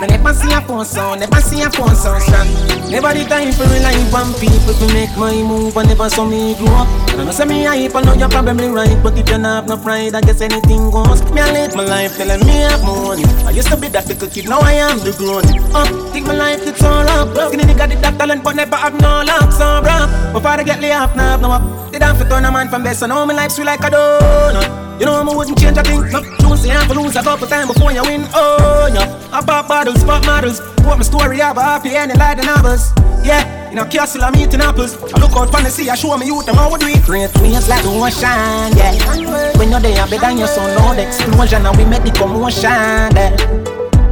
[0.00, 2.46] Me never see a phone sound, never see a phone sound strong.
[2.90, 6.54] Never the time for rely on people to make my move, and never saw me
[6.54, 6.88] grow up.
[7.10, 9.44] And I know say me hype, I know you're probably right, but if you don't
[9.44, 11.22] have no pride, I guess anything goes.
[11.30, 13.24] Me I live my life telling me I have money.
[13.46, 15.86] I used to be that little kid, now I am the grown up.
[16.12, 17.30] Think my life it's all up.
[17.48, 20.32] Skinny nigga did that talent, but never have no luck, so bro.
[20.32, 21.92] Before I get laid off, now have no up.
[21.92, 23.90] Did I for turn a man from best, so now my life sweet like a
[23.90, 24.81] donut.
[25.02, 25.98] You know I wouldn't change a thing.
[26.12, 28.22] No, you see I lose a couple times before you win.
[28.32, 30.60] Oh yeah, I pop bottles, pop models.
[30.86, 32.92] What my story have a happy ending like the novels.
[33.26, 34.94] Yeah, in a castle I'm eating apples.
[35.12, 37.02] I look out from the sea, I show me youth them how we do it.
[37.02, 39.58] Great waves like the ocean, yeah.
[39.58, 42.62] When you're there, better than your son, no the explosion, and we make the commotion.
[42.62, 43.34] Yeah.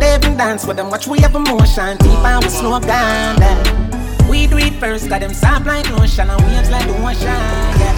[0.01, 3.39] They even dance with them, watch we have emotion, deep and we slow down.
[3.39, 4.29] Yeah.
[4.29, 7.31] We do it first, got them soft like lotion and waves like the ocean.
[7.79, 7.95] Yeah.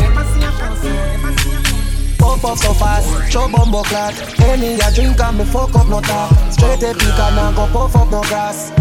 [0.00, 1.51] Never see a Pop
[2.40, 6.32] up so fast, show bumbo clock Any a drink and me fuck up no talk.
[6.52, 8.72] Straight a pick and I go puff up no grass.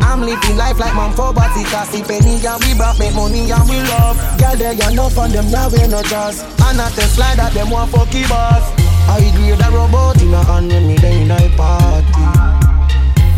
[0.00, 3.50] I'm living life like man for body Cause the penny and we brought make money
[3.50, 4.16] and we love.
[4.38, 7.52] Girl there you know from them now we no trust And I tell slide that
[7.52, 8.64] them want fucky boss.
[9.08, 12.24] I grade a robot in a hand when me day a party.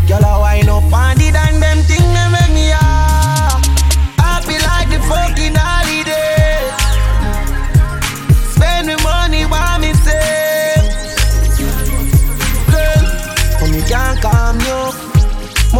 [0.07, 2.88] Girl I wind up on the and them thing they make me ah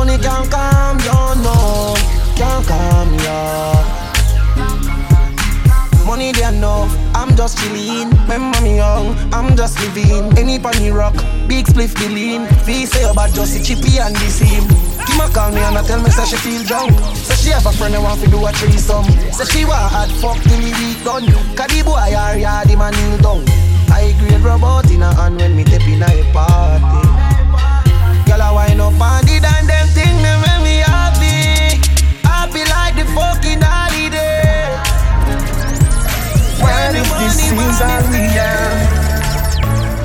[0.10, 1.94] Money can't calm you, no
[2.34, 3.40] Can't calm you
[6.04, 10.36] Money they enough, I'm just chillin' Remember me young, I'm just living.
[10.36, 11.14] Any pony rock,
[11.48, 12.50] big spliff the lean
[12.88, 14.64] say about just the chippy and the same
[15.06, 16.98] Kima call me and I tell me say she feel drunk.
[17.14, 19.06] Say she have a friend that want to do a threesome.
[19.30, 22.90] Say she want hard fuck till the week done Cause the boy are him a
[22.90, 23.46] kneel down.
[23.94, 27.09] I grade robot in a hand when me step in a party
[28.40, 31.76] Girl I wind up on the and them thing they make me happy.
[32.24, 34.64] Happy like the fucking holiday.
[36.64, 38.80] Well, if this season are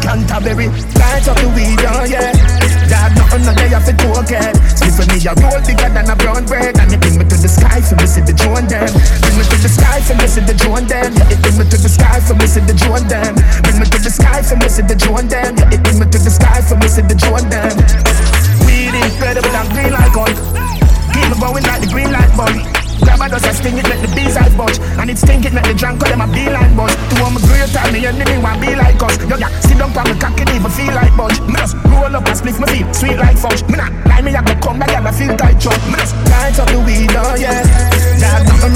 [0.02, 3.96] Canterbury, light up the weed, oh yeah Dad, nothing no day off it.
[3.98, 6.76] Split for me a roll bigger than a brown bread.
[6.78, 8.90] And it bring me to the sky for me see the drone them.
[9.24, 11.12] Bring me to the sky for me see the drone them.
[11.30, 13.34] It bring me to the sky for me see the drone them.
[13.64, 15.54] Bring me to the sky for me the drone them.
[15.72, 17.74] It bring me to the sky for me see the drone them.
[18.66, 20.34] Weed incredible and green like gold
[21.12, 24.00] Keep me going like the green light bulb Grab a dust and sting it, make
[24.00, 26.76] the bees eyes budge And it stink it, make the drunk call them a beeline
[26.76, 26.94] buzz.
[26.94, 29.16] To my great time, me enemy want be like us.
[29.26, 31.40] Yo, yeah, sit down on me cock, it even feel like budge.
[31.48, 33.62] Me just roll up and split my feet, sweet like fudge.
[33.70, 36.58] Me not lie, me I go come back, I feel tight chug Me just light
[36.58, 37.62] up the weed, oh yeah.
[38.20, 38.73] Nah, nothing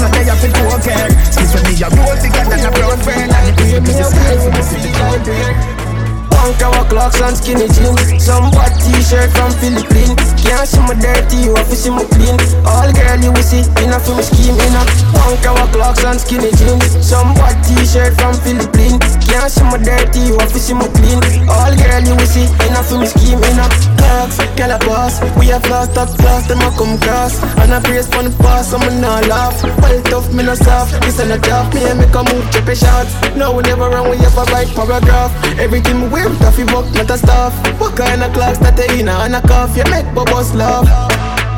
[7.09, 8.21] Our and skinny jeans.
[8.21, 10.13] Some white t-shirt from Philippines.
[10.37, 12.37] Can't see my dirty, you have to see my clean.
[12.69, 16.51] All girl you will see, enough for me scheme enough Punk our clocks and skinny
[16.53, 16.85] jeans.
[17.01, 19.01] Some white t-shirt from Philippines.
[19.25, 21.17] Can't see my dirty, you have to see my clean.
[21.49, 23.73] All girl you will see, enough for me scheme enough
[24.09, 27.41] Clocks, girl a boss We have lost up class, them a come cross.
[27.61, 29.61] And I praise for the past, me not laugh.
[29.81, 30.99] Well tough, me not soft.
[31.01, 33.13] This ain't a job, me and me come move, check a shots.
[33.35, 35.31] No, we never run, we have a right paragraph.
[35.59, 37.53] Everything we wear Coffee book, not a stuff.
[37.79, 39.07] What kind of clocks that they in?
[39.07, 40.87] And a cuff You make bubbles love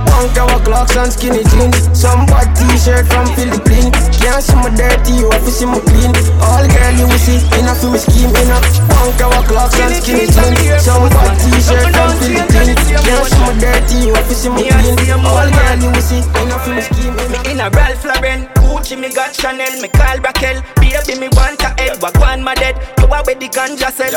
[0.06, 1.90] Punk our clocks and skinny jeans.
[1.98, 3.96] Some white t-shirt from Philippines.
[4.22, 6.14] Can't see my dirty, you have to see my clean.
[6.46, 10.28] All girl you will see, enough for me scheme enough Punk our clocks and skinny
[10.30, 12.78] jeans Some white t-shirt from Philippines.
[13.02, 15.26] Can't see my dirty, you have to see my clean.
[15.26, 18.61] All girl you will see, enough for me scheme enough in a Ralph Lauren
[18.92, 20.62] Gucci, me got Chanel, me call Raquel.
[20.76, 22.76] Baby, me want a head, what one my dead?
[23.00, 24.12] You are where the ganja sell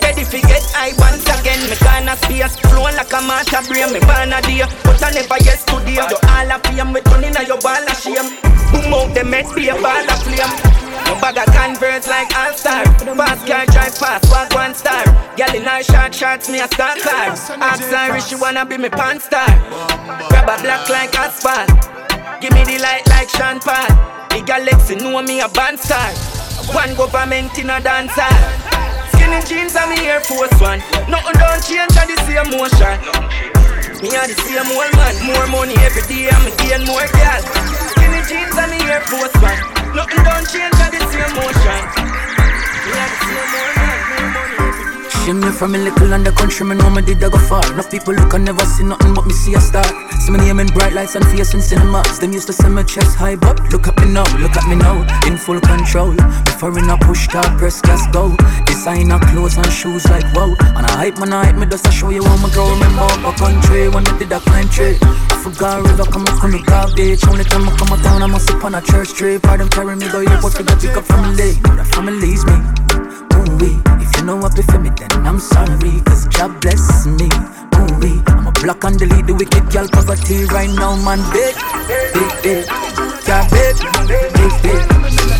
[0.00, 1.60] Ready fi get high once again.
[1.68, 5.36] Me gonna space, flow like a master brain Me born a day, but I never
[5.44, 8.40] yesterday You all a flame, me turn inna your ball of shame.
[8.72, 10.56] Boom out the med, be a ball of flame.
[11.04, 12.84] No bag of converts like all star.
[13.04, 15.04] Fast car drive fast, walk one star.
[15.36, 18.88] Girl in her short shorts, me a star car Ask Irish, she wanna be me
[18.88, 19.46] pan star.
[20.32, 21.96] Grab a black like asphalt
[22.40, 23.86] Give me the light like Sean Paul.
[24.30, 26.10] The galaxy know me a band star.
[26.74, 28.26] One government in a dancer
[29.14, 30.82] Skinny jeans and me Air Force One.
[31.06, 32.98] Nothing don't change, I the same motion.
[34.02, 35.14] Me a the same old man.
[35.22, 37.40] More money every day me gain more gal
[37.94, 39.60] Skinny jeans and me Air Force One.
[39.94, 41.80] Nothing don't change, I the same motion.
[42.84, 43.85] Me a the same old man
[45.26, 47.58] Came here from a little under country, me know me did I go far.
[47.72, 49.82] Enough people look and never see nothing but me see a star.
[50.20, 52.20] See me name in bright lights and face in cinemas.
[52.20, 54.76] Them used to say my chest high, but look at me now, look at me
[54.76, 56.14] now, in full control.
[56.44, 58.36] Before in a push start, press gas go.
[58.66, 60.54] Designer clothes and shoes like wow.
[60.78, 62.70] And I hype I hype me just to show you how me grow.
[62.70, 64.94] Remember a country when I did a country.
[65.02, 67.26] I forgot river come up from the garbage.
[67.26, 69.42] Only time I come a town, I must up on a church trip.
[69.42, 71.58] Pardon carry me go airport to get pick up family.
[71.66, 72.62] Know that family's me.
[73.34, 73.82] Ooh wee.
[73.98, 76.00] If you know what for me, then I'm sorry.
[76.04, 77.28] Cause God bless me.
[77.76, 78.22] Ooh wee.
[78.26, 81.20] I'm a block and delete the wicked girl poverty right now, man.
[81.32, 81.54] Big,
[82.12, 82.66] big, big.
[83.26, 83.76] Yeah, big,
[84.08, 84.82] big, big.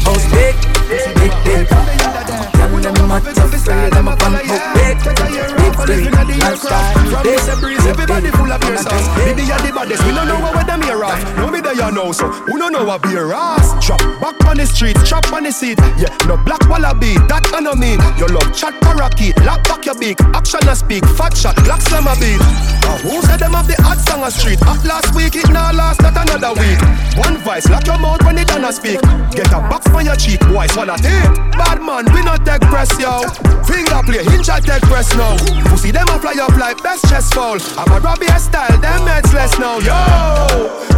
[0.04, 0.54] House big,
[0.88, 2.45] big, big.
[2.82, 3.94] Tell them not afraid.
[3.94, 6.16] I'm a punk big, big, big.
[6.40, 7.40] Lifestyle, big,
[7.86, 9.08] Everybody full of beer sauce.
[9.16, 10.04] Baby, you're the baddest.
[10.04, 11.18] We don't know what them here off.
[11.36, 13.74] No me there you know, so who don't know what beer ass?
[13.84, 15.78] Drop back on the street, chop on the seat.
[15.98, 17.98] Yeah, no black wallaby, that I know mean.
[18.18, 20.20] Your love chat parakeet, lock back your beak.
[20.34, 22.40] Action and speak, fat shot, black slam a beat.
[22.86, 24.58] Uh, who said them have the hot song a street?
[24.62, 26.78] Hot last week, it now last, not another week.
[27.18, 29.00] One voice, lock your mouth when it done a speak.
[29.34, 31.30] Get a box for your cheek, boy, swallow tape.
[31.54, 33.22] Bad man, we not take press, yo.
[33.64, 35.36] Finger play, hinge at take press now.
[35.70, 37.58] Pussy them a fly up like best chest fall.
[37.76, 39.96] I'm a Robbie style, them heads less now, yo.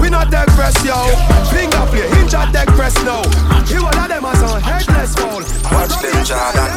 [0.00, 0.96] We not take press, yo.
[1.50, 3.22] Finger play, hinge at take press now.
[3.68, 5.42] You all of them as on headless fall.
[5.72, 6.70] Watch them, Jordan.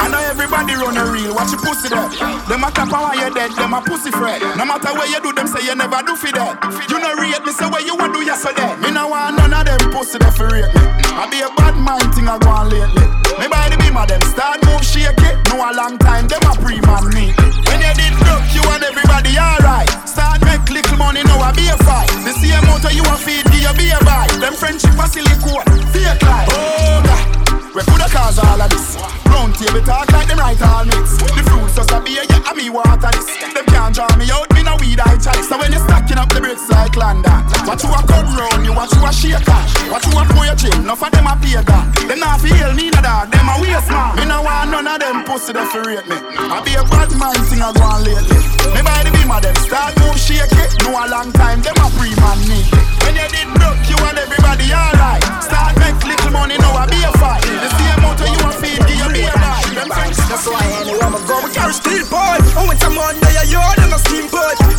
[0.00, 2.08] I know everybody run a reel, watch your pussy there.
[2.46, 4.42] Them a tap while you dead, them a pussy fret.
[4.56, 6.58] No matter where you do, them say you never do for that.
[6.88, 8.76] You know rate me, say where you want do yesterday.
[8.82, 10.99] Me no want none of them pussy there for rate me.
[11.14, 13.06] I be a bad mind thing I go on lately.
[13.38, 15.36] Me by the beam of them start move shake it.
[15.48, 17.34] No a long time, them a pre-man me.
[17.66, 19.90] When you did broke, you and everybody alright.
[20.06, 22.08] Start make little money, now I be a fight.
[22.22, 24.28] The same motor you a feed, give you be a buy.
[24.38, 26.48] Them friendship a silicone, fake life.
[26.52, 27.39] Oh God.
[27.70, 28.98] We coulda cause all of this.
[29.30, 31.22] Round table talk like them right all mix.
[31.22, 33.30] The fruits just a beer, yeah, and me water this.
[33.54, 35.46] Them can't draw me out, me no weed I chalice.
[35.46, 37.30] So when you stacking up the bricks like London,
[37.62, 39.70] watch you a cut round, you watch you a shake cash.
[39.86, 41.86] Watch you a pour your gym, enough of them a pay that.
[42.10, 44.18] Them not feel me no dog, them a waste man.
[44.18, 46.18] Me no want none of them pussy that rate me.
[46.18, 48.40] I be a bad mind thing I go on lately.
[48.74, 50.74] Me by the beam of them start move shake it.
[50.82, 52.79] No a long time, them a pre man me.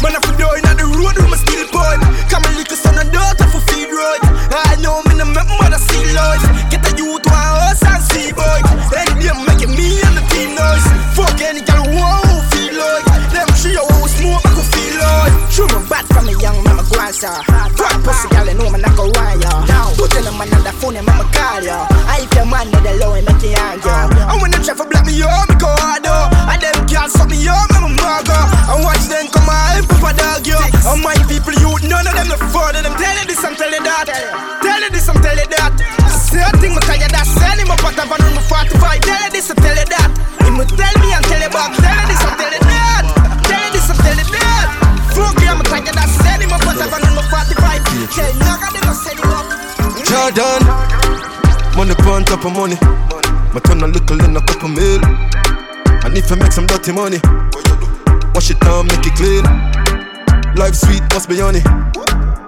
[0.01, 1.93] Man, if you doing at the road with my steel boy.
[2.25, 4.17] Come a son and daughter for feed road.
[4.49, 6.41] I know me no make mother see life.
[6.73, 8.65] Get the youth one house and see boy.
[8.97, 10.81] Any day making me and the team noise.
[11.13, 13.05] Fuck any girl who won't feel like.
[13.29, 15.33] Them three who smoke, I could feel like.
[15.53, 17.45] Shoot me bad from a young mama guansa.
[17.77, 19.37] Fuck pussy girl, you know me not go wire.
[20.01, 21.85] Put in a man on the phone and mama call ya.
[22.09, 23.93] I if your man need a low and make you angry.
[23.93, 26.01] And when them try for black me up, me go hard.
[26.09, 27.69] And them girls suck me up,
[29.81, 30.57] on, papa dog yo.
[30.85, 32.81] And my people, you none of them no further.
[32.85, 34.05] Them tell you this, I'm tell you that.
[34.61, 35.73] Tell you this, I'm tell you that.
[36.09, 37.25] Same thing, me tell you that.
[37.25, 39.01] Send him up the van on the 45.
[39.01, 40.09] Tell you this, I tell you that.
[40.45, 41.73] He me tell me and tell you back.
[41.73, 43.03] Tell you this, I tell you that.
[43.49, 44.67] Tell you this, I tell you that.
[45.17, 46.09] Fuck you, I'm tell you that.
[46.21, 47.81] Send him up the van on the 45.
[48.13, 49.49] Tell you, knock at them, I send him up.
[50.05, 50.61] Jordan,
[51.75, 52.77] money on top of money.
[53.51, 55.01] My turn a little in a couple mil.
[56.03, 57.19] And if I make some dirty money,
[58.33, 59.43] wash it down, make it clean.
[60.55, 61.61] Life sweet, must be honey.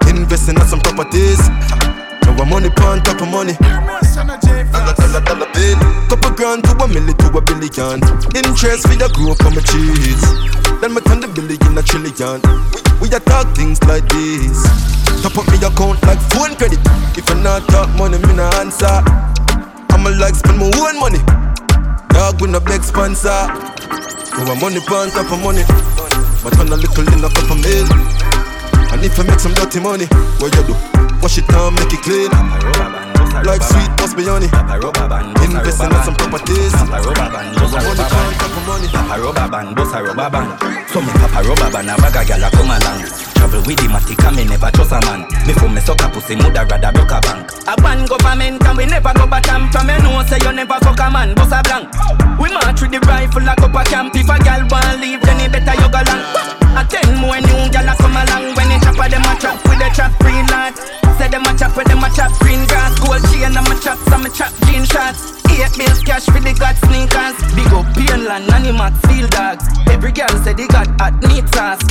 [0.08, 1.40] Investing in some properties.
[2.24, 3.54] Now I'm money on top of money.
[3.60, 5.78] Dollar, dollar, dollar bill.
[6.08, 7.98] Couple grand to a million to a billion.
[8.36, 10.22] Interest for the growth on my cheese.
[10.80, 12.40] Then me turn the billion a trillion.
[13.00, 14.62] We, we a talk things like this.
[15.22, 16.80] Top up me account like phone credit.
[17.16, 19.02] If I not talk money, me no answer.
[19.90, 21.53] I'ma like spend my own money.
[22.14, 23.28] Dog with no big sponsor.
[23.28, 25.66] Now I'm money on top of money.
[26.42, 27.90] But on a little in a couple mil.
[28.94, 30.06] And if I make some dirty money,
[30.38, 30.74] what you do?
[31.20, 32.30] Wash it down, make it clean.
[33.42, 34.46] Like sweet must be honey.
[35.42, 36.72] Investing in some properties.
[36.72, 37.02] Papa
[39.18, 40.54] rubber band, bust a rubber band.
[40.90, 43.23] So me papa rubber band, a bag a gyal a come along.
[43.44, 45.28] Travel with the matic and me never trust a man.
[45.44, 47.52] Before me suck a pussy, moulda rather broke a bank.
[47.68, 49.70] A ban government and we never go back camp.
[49.70, 51.92] From me know say you never fuck a man, bust a blank.
[52.40, 54.16] We march with the rifle like up a camp.
[54.16, 56.53] If a gyal want leave, then it better you go long.
[56.74, 58.54] A ten more new gyal a come along.
[58.54, 60.74] When they chop a them a chop with the chop green light.
[61.18, 62.98] Say them a chop with them a chop green grass.
[62.98, 65.38] Gold chain and my chop, some chop jean shots.
[65.54, 67.38] Eight bills cash for the god sneakers.
[67.54, 69.64] Big up Painland, Animax, Field Dogs.
[69.86, 71.82] Every girl say they got hot neat sauce.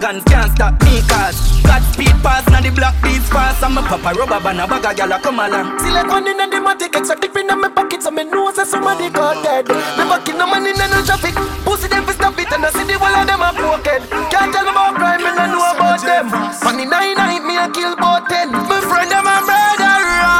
[0.00, 3.62] Pagans can't stop me cause God speed pass, now the black beats fast.
[3.62, 5.78] I'm a papa rubber band, a bag a gyal a come along.
[5.78, 8.82] Select one in the matic, extra dip in my pocket, so me know say some
[8.82, 9.68] body got dead.
[9.68, 11.34] Never kill no man in no traffic.
[11.66, 14.00] Pussy them fi stop it and I see the whole of them a broken.
[14.30, 16.30] Can't tell me about crime, me no know about them.
[16.60, 18.52] Funny nine night me a kill bout ten.
[18.52, 20.38] My friend them a murderer.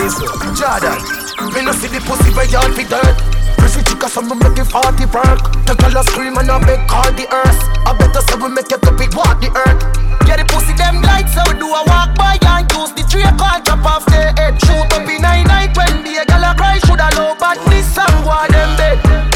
[0.00, 0.16] Is
[0.56, 0.98] Jordan.
[1.52, 3.16] Me no see the pussy where y'all fi dirt.
[3.58, 5.40] Pretty chica, some me make it 40 work.
[5.66, 7.60] The girl a scream and a beg call the earth.
[7.84, 9.80] I better say we make it big walk the earth.
[10.26, 13.26] Yeah, the pussy them lights so we do a walk by and use the tree
[13.36, 14.56] call chop off the head.
[14.64, 16.78] Shoot up in nine night when the girl a cry.
[16.86, 19.31] Shoulda low badness and war them dead.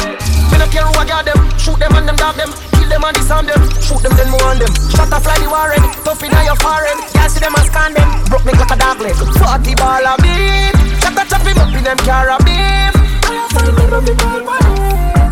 [0.67, 1.39] Me no care who I got them.
[1.57, 2.51] Shoot them and them dog them.
[2.75, 3.61] Kill them and disarm them.
[3.79, 4.73] Shoot them then more on them.
[4.91, 5.79] Shot a fly the warren.
[6.03, 6.99] Tough in your forehead.
[7.15, 8.09] Can't see them and scan them.
[8.27, 9.15] Broke me like a dog leg.
[9.15, 10.75] Forty ball of beef.
[10.99, 12.91] Shot a chop him up in them carabin.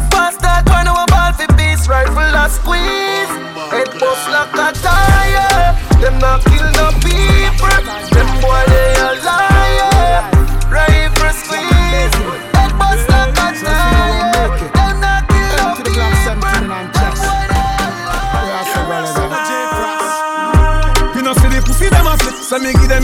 [0.08, 3.32] Past that one our ball for beast rifle a squeeze.
[3.76, 5.76] Head bust like a tire.
[6.00, 7.76] Them not kill no people.
[8.16, 9.55] Them boy they a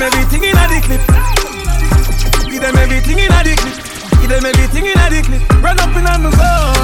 [0.02, 1.02] them everything in a the clip.
[2.49, 3.78] Give them everything in a the clip.
[4.22, 5.41] Give them everything in a the clip.
[5.62, 6.81] Run up in on the zone,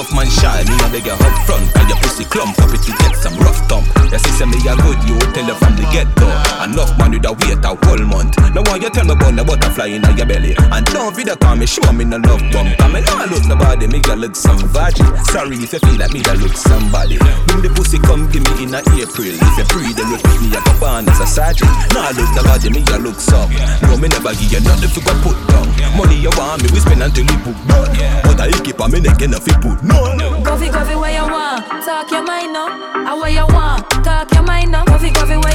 [0.00, 1.76] Enough man shy, me a beg you up front.
[1.76, 3.84] And your pussy clump up it to get some rough thump.
[4.08, 6.24] Your sister me a good, you tell her from the get go.
[6.64, 8.32] Enough man with a wait a whole month.
[8.54, 10.56] No one you tell me about the butterfly in your belly.
[11.00, 12.76] And don't video call me, show me no love bump.
[12.76, 15.08] I mean, I look nobody, me a look some virgin.
[15.32, 17.16] Sorry if you feel like me that look somebody.
[17.48, 19.32] When the pussy come give me in a April.
[19.32, 21.72] If you breathe, then look me a go born as a sergeant.
[21.96, 23.48] Nah, look nobody, me a look some.
[23.80, 25.72] No, me never give you nothing for go put down.
[25.96, 27.88] Money you want me, we spend until we book done.
[28.28, 30.20] But I keep on me neck and if you put none.
[30.44, 31.64] Coffee, coffee, where you want?
[31.80, 32.68] Talk your mind now.
[33.08, 33.88] I where you want?
[34.04, 34.84] Talk your mind now.
[34.84, 35.49] Coffee, coffee, where you want?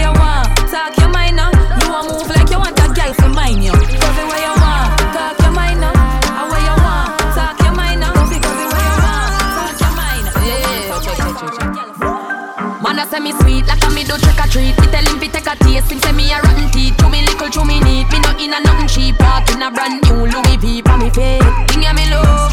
[13.85, 14.75] A me do trick or treat.
[14.81, 15.91] Me tell him fi take a taste.
[15.91, 16.97] Him say me a rotten teeth.
[16.97, 18.09] To me little, to me neat.
[18.09, 19.17] Me no in a nothing cheap.
[19.17, 21.43] Park in a brand new Louis V for me face.
[21.69, 22.51] Thing ya me love.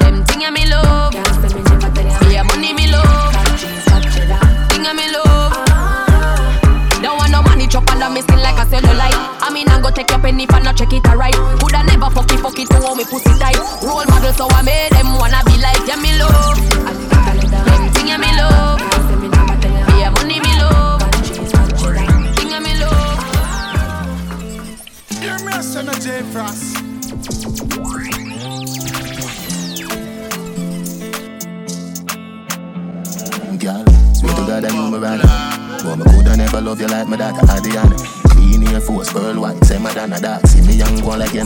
[0.00, 1.14] Them thing ya me love.
[2.32, 3.34] Yeah, money me love.
[4.70, 5.52] Thing ya me love.
[5.70, 7.00] Ah.
[7.02, 9.18] Don't want no money chop me skin like a cellulite.
[9.42, 11.34] I mean I go take your penny for not check it alright.
[11.60, 13.58] Coulda never fuck it, fuck it to how me pussy tight.
[13.82, 15.53] Role model so I made them wanna be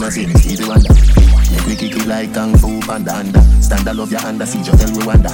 [0.08, 0.94] like see me Stevie Wonder
[1.52, 4.62] Make we kick it like Kung Fu Panda under Stand I love your under, see
[4.62, 5.32] just tell Rwanda.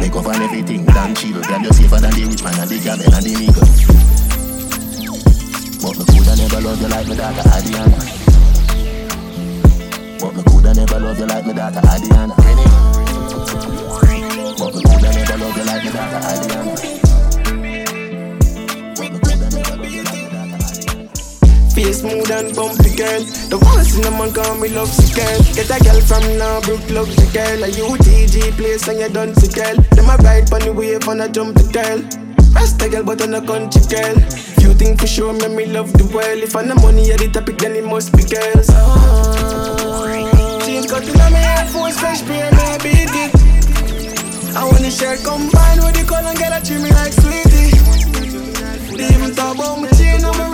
[0.00, 1.40] Make up on everything, damn chill.
[1.40, 3.64] Girl, you safer than the rich man and the camel and the nigga
[5.80, 7.98] But me coulda never love you like my daughter Adriana.
[10.20, 12.34] But me coulda never love you like my daughter Adriana.
[14.58, 17.03] But me coulda never love you like my daughter Adriana
[21.84, 23.20] Face smooth and bumpy girl.
[23.52, 25.36] The voice in the man call me love sick girl.
[25.52, 27.60] Get a girl from now, Brook love the girl.
[27.60, 29.76] A UTG place and you done sick girl.
[29.92, 32.00] Them a ride pon the wave and a jump the girl.
[32.56, 34.16] Rest a girl, but I'm a country girl.
[34.64, 36.40] Few things for sure, me me love the world.
[36.40, 38.72] If I no money at the topic, then it must be girls.
[38.72, 40.08] Oh.
[40.64, 43.12] Jeans cut in my Air Force, fresh pair, me beat.
[44.56, 47.76] I want the shirt combined with the color get a trim me like sweetie.
[48.96, 50.53] They even talk about my chain on on my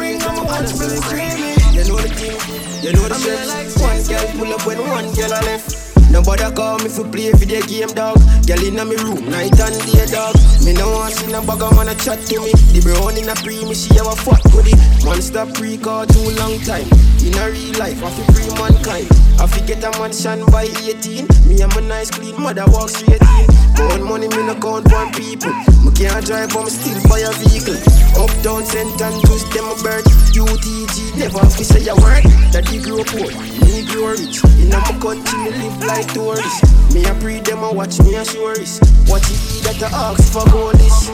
[0.51, 1.55] watch, feeling creamy.
[1.71, 2.37] You know the thing,
[2.83, 3.39] you know the shit.
[3.79, 5.91] One girl pull up when one girl left.
[6.11, 8.19] Nobody call me for play for the game, dog.
[8.43, 10.35] Girl in me room, night and day, dog.
[10.67, 12.51] Me no want see no bugger man a chat to me.
[12.75, 14.81] The brown in a pre, me she have a fuck with it.
[15.07, 16.91] Monster pre call too long time.
[17.23, 19.07] In a real life, I feel free mankind.
[19.39, 21.31] I fi get a mansion by 18.
[21.47, 23.47] Me and my nice clean mother walk straight in.
[23.79, 25.55] Count money, me no count one people.
[26.01, 27.77] Can't drive, but me still buy a vehicle.
[28.17, 29.03] Up, Uptown, St.
[29.03, 30.01] Andrews, them a bird.
[30.33, 32.25] UTG, never fi say a word.
[32.57, 33.29] That you grow poor,
[33.69, 34.41] me grow rich.
[34.65, 36.65] In my country, me live like tourists.
[36.95, 38.81] Me a breed them a watch me a is.
[39.13, 41.13] What you eat that I ask for gold is.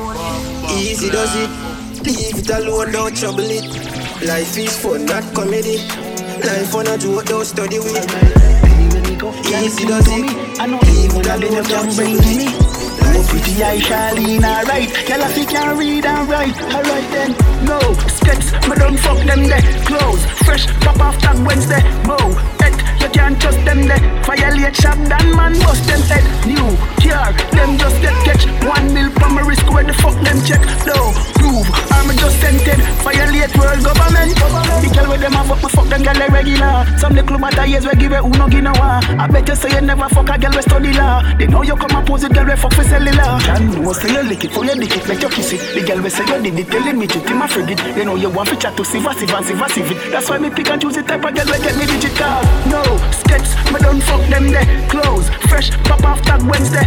[0.79, 1.51] Easy does it.
[2.07, 3.67] Leave it alone, don't trouble it.
[4.23, 5.83] Life is fun, not comedy.
[6.47, 8.07] Life on a joke, don't study with.
[9.51, 10.31] Easy does it.
[10.31, 12.56] Leave it alone, don't trouble it.
[13.17, 14.93] Oh, pretty eye, Charlene, alright.
[15.09, 17.31] Girl, if you can read and write, alright then.
[17.65, 17.81] No,
[18.13, 19.65] skets, me don't fuck them there.
[19.89, 21.81] Clothes, fresh, pop off tag Wednesday.
[22.05, 22.19] Mo,
[22.61, 24.05] et, you can't trust them there.
[24.23, 26.25] Violate shop, dan man bust them head.
[26.45, 26.69] New,
[27.01, 28.45] car, them just get catch.
[28.69, 29.09] One mil
[29.47, 30.61] wrist, where the fuck them check.
[30.85, 31.17] No,
[31.47, 32.81] prove, I'm just scented.
[33.07, 34.35] Violate world government.
[34.35, 36.85] The girl with them a fuck, me fuck them girl regular.
[36.99, 39.01] Some the club at years we give it uno ginawa.
[39.19, 41.23] I bet you say you never fuck a girl we study law.
[41.39, 43.39] They know you come and pose it, girl we fuck for cellular.
[43.47, 45.61] Can know say you lick it for your dick it, let you kiss it.
[45.75, 47.79] The girl we say you did it, tell him it, him a frigid.
[47.97, 48.85] You know you want to chat to
[49.37, 49.99] and see vassive it.
[50.11, 52.43] That's why me pick and choose the type of girl we get me digital.
[52.67, 52.83] No,
[53.13, 54.67] skets, me don't fuck them there.
[54.89, 56.87] Clothes, fresh, pop off tag Wednesday.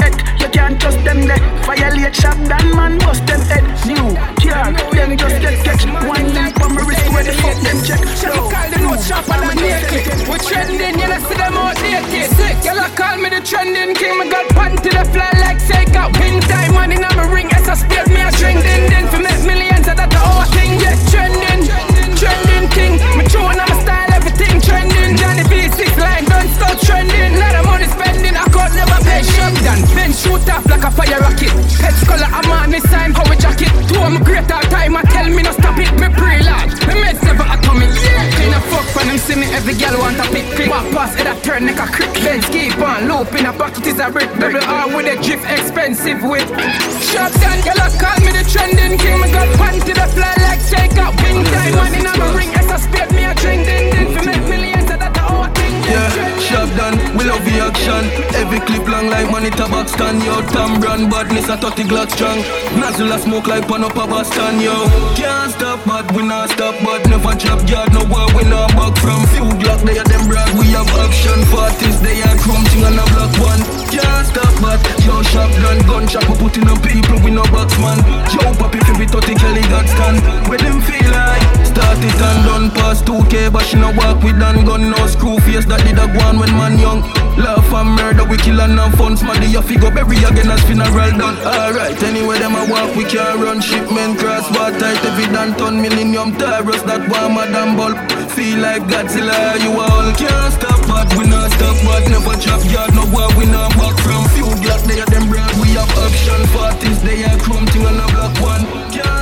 [0.00, 0.01] Et,
[0.42, 1.38] you can't trust them there.
[1.62, 3.64] Violate shop, dan man bust them head.
[3.86, 4.10] New,
[4.42, 5.86] car, them just get catch.
[5.86, 8.02] One link on my wrist, where the fuck them check.
[8.18, 10.28] Shall call the note sharper than naked.
[10.28, 12.30] We trending, you know see them outdated.
[12.34, 14.18] Sick, y'all call me the trending king.
[14.18, 17.48] Me got pant to the fly like say got pin time money in my ring.
[17.54, 19.86] As I space me a string, din din for make millions.
[19.86, 21.62] That the whole thing, yeah, trending,
[22.18, 22.94] trending king.
[23.16, 25.16] Me tune on my style, everything trending.
[25.18, 27.34] Johnny V6 line, don't stop trending.
[27.38, 29.80] Lot of money spending, I could never pay shotgun.
[29.98, 31.50] Then shoot off like a fire rocket.
[31.82, 33.70] Head color, I'm on this time, how we jacket.
[33.90, 35.90] Two my great all time, I tell me no stop it.
[35.98, 37.90] Me pre-log, me meds never atomic.
[37.90, 40.70] Yeah, clean a fuck when them see me, every girl want a pick click.
[40.70, 42.14] Walk past it, I turn like a crick.
[42.22, 44.30] Benz keep on loop in a pocket is a brick.
[44.38, 46.46] Double R with a drift, expensive with.
[47.82, 49.18] I call me the trending king.
[49.20, 51.74] Me got one to the fly like take out wing time.
[51.74, 52.52] Man in a ring,
[53.14, 53.66] me a drink.
[53.66, 55.74] Din din for make millions, that the whole thing.
[55.86, 56.08] Yeah,
[56.38, 58.02] shop done, we love the action.
[58.34, 60.40] Every clip long like money tabac stand, yo.
[60.54, 62.38] Tam brand badness a 30 Glock strong.
[62.78, 64.74] Nozzle a smoke like pan up a Boston, yo.
[65.14, 67.92] Can't stop, but we not stop, but never drop yard.
[67.92, 69.84] No war, we not back from few Glock.
[69.84, 71.38] They are them brag, we have action.
[71.52, 73.62] Parties, they are crumbing on a block one.
[73.92, 77.76] Can't stop, but yo, shop done, gun shop, we putting on people, we no box
[77.78, 77.98] man.
[78.32, 80.18] Yo, papi, if we 30 Kelly got stand.
[80.48, 81.44] Where them feel like?
[81.68, 85.38] Start it and done past 2K, but she no walk with dan gun, no screw
[85.40, 85.64] face.
[85.66, 87.00] That did a go on when man young.
[87.36, 89.16] Laugh and murder, we kill and have fun.
[89.16, 91.36] Smaddy, you figure bury again as funeral done.
[91.44, 93.60] Alright, anyway, them a walk, we can't run.
[93.60, 97.96] Shipment cross, water tight, every dan ton millennium terrors that warmer than bulb.
[98.32, 102.94] Feel like Godzilla, you all can't stop, but we not stop, but never drop yard,
[102.94, 104.24] no war, we not back from.
[104.34, 107.98] Few block, they are them brand, we have option parties, they are chrome thing on
[107.98, 108.64] a block one.
[108.90, 109.21] Can't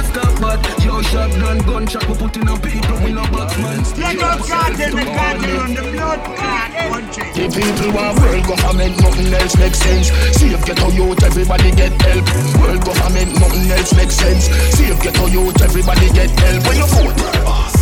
[0.58, 3.78] but yo, shot done, gun shot, we putting on people, we no box man.
[3.98, 7.24] Let us start in the country on the blood clot country.
[7.36, 10.08] The people want world government, nothing else makes sense.
[10.38, 12.24] See Save ghetto youth, everybody get help.
[12.58, 14.44] World government, nothing else makes sense.
[14.74, 16.66] Save ghetto youth, everybody get help.
[16.66, 17.74] When you vote, boss,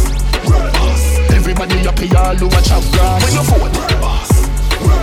[0.44, 1.02] boss.
[1.32, 3.24] Everybody up here, all over chop grass.
[3.24, 4.30] When you vote, boss,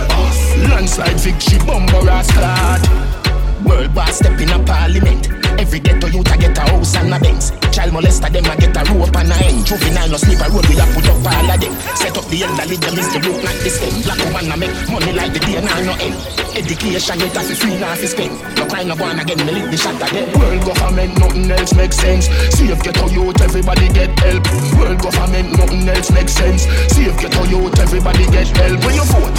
[0.08, 0.38] boss.
[0.70, 3.05] Landslide victory, bumper ass clad.
[3.66, 5.28] World boss step in a parliament.
[5.58, 7.50] Every ghetto youth a get a house and a Benz.
[7.72, 9.66] Child molester them a get a rope and a end.
[9.66, 11.74] Juvenile no sleep a road we a put up all of them.
[11.96, 13.94] Set up the elderly them is the rope like the stem.
[14.04, 16.16] Black woman a make money like the day now no end.
[16.56, 18.34] Education get a fi free now fi spend.
[18.56, 20.26] No crime no born again me lick the of them.
[20.38, 22.28] World government nothing else makes sense.
[22.52, 24.44] Save ghetto youth everybody get help.
[24.76, 26.68] World government nothing else makes sense.
[26.92, 28.84] Save ghetto youth everybody get help.
[28.84, 29.36] When you vote,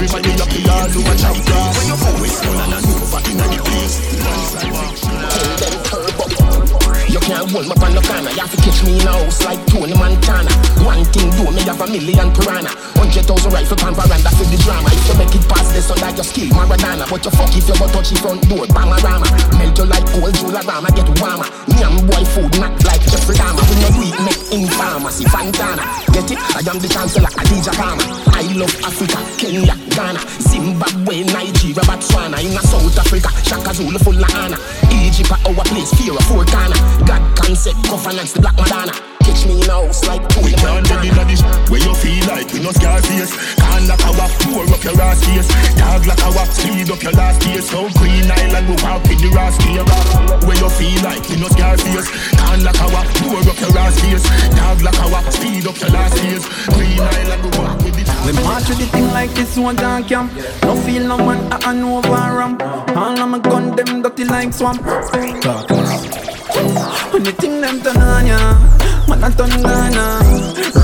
[0.00, 1.76] Everybody up here all over chop grass.
[1.76, 4.00] When you vote, Westmoreland and over inna the place.
[5.36, 6.24] Tell them turbo.
[7.04, 8.32] You can't hold me on the corner.
[8.32, 10.48] You have to catch me in a house like Tony Montana.
[10.88, 12.72] One thing do me have a million piranha.
[12.96, 14.88] Hundred thousand rifle pan veranda for the drama.
[14.88, 17.04] If you make it past this, so like your skill Maradona.
[17.04, 19.28] But you fuck if you go touch the front door, Bamarama.
[19.60, 21.44] Melt you like cold Jularama, get warmer.
[21.76, 23.68] Nyam boy food not like Jeffrey Dahmer.
[23.68, 25.84] We no do make in pharmacy, Fantana.
[26.16, 26.40] Get it?
[26.56, 28.06] I am the chancellor, Adidja Palmer.
[28.60, 32.38] Love Africa, Kenya, Ghana, Zimbabwe, Nigeria, Botswana.
[32.44, 34.58] In South Africa, Shaka Zulu full of honor.
[34.92, 36.76] Egypt, our place, fear of corner.
[37.06, 39.09] God concept, governance, the black Madonna.
[39.40, 42.26] Catch catch me in a house like We can't dead inna this where you feel
[42.28, 43.32] like you no scar face.
[43.56, 45.48] Can't lock a walk, pour up your ass face.
[45.78, 47.70] Dog like a walk, speed up your last face.
[47.70, 49.86] So Queen Island, we walk with the ass face.
[50.44, 52.10] Where you feel like you no scar face.
[52.36, 54.24] Can't lock a walk, pour up your ass face.
[54.56, 56.44] Dog like a walk, speed up your last face.
[56.68, 60.08] Queen Island, we walk with the We march with the thing like this one dark
[60.08, 60.32] camp.
[60.62, 62.62] No feel no man a an over ramp.
[62.96, 64.82] All of my gun them dirty like swamp.
[65.40, 65.70] Talk
[67.12, 68.79] When the thing them turn on ya,
[69.10, 70.06] man a turn Ghana.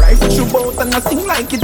[0.00, 1.62] Rifle shoot out and I sing like it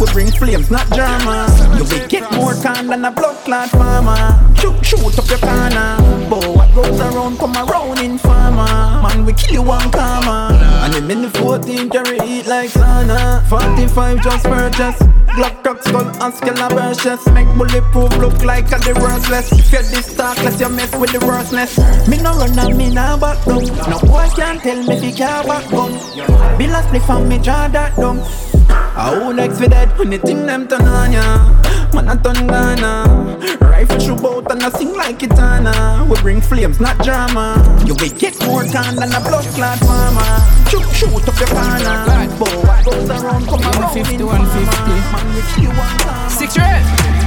[0.00, 1.46] We bring flames, not drama.
[1.78, 4.20] You will get more can than a blood clot farmer.
[4.56, 5.96] Shoot, shoot up your corner.
[6.28, 9.02] What goes around come around in farmer.
[9.02, 10.50] Man, we kill you one karma.
[10.84, 13.42] And them in the 14 carry eat like sauna.
[13.48, 14.98] 45 just purchase.
[15.36, 20.38] Glock cock skull and scalabricious Make bulletproof look like a the worthless you this talk,
[20.58, 21.76] you mess with the worstness
[22.08, 23.66] Me no run and me no back down.
[23.90, 25.92] No boy can't tell me fi can't back gun
[26.56, 28.20] Be a spliff and me draw that down.
[28.96, 31.52] I who next for dead when the thing them turn on ya.
[31.92, 36.80] Man a turn Ghana Rifle shoot out and I sing like it We bring flames,
[36.80, 37.62] not drama.
[37.86, 40.40] You will get more can than a blood clot farmer
[40.70, 42.06] Shoot, shoot up your corner.
[42.38, 47.25] What goes around come around 150, 150 Six red.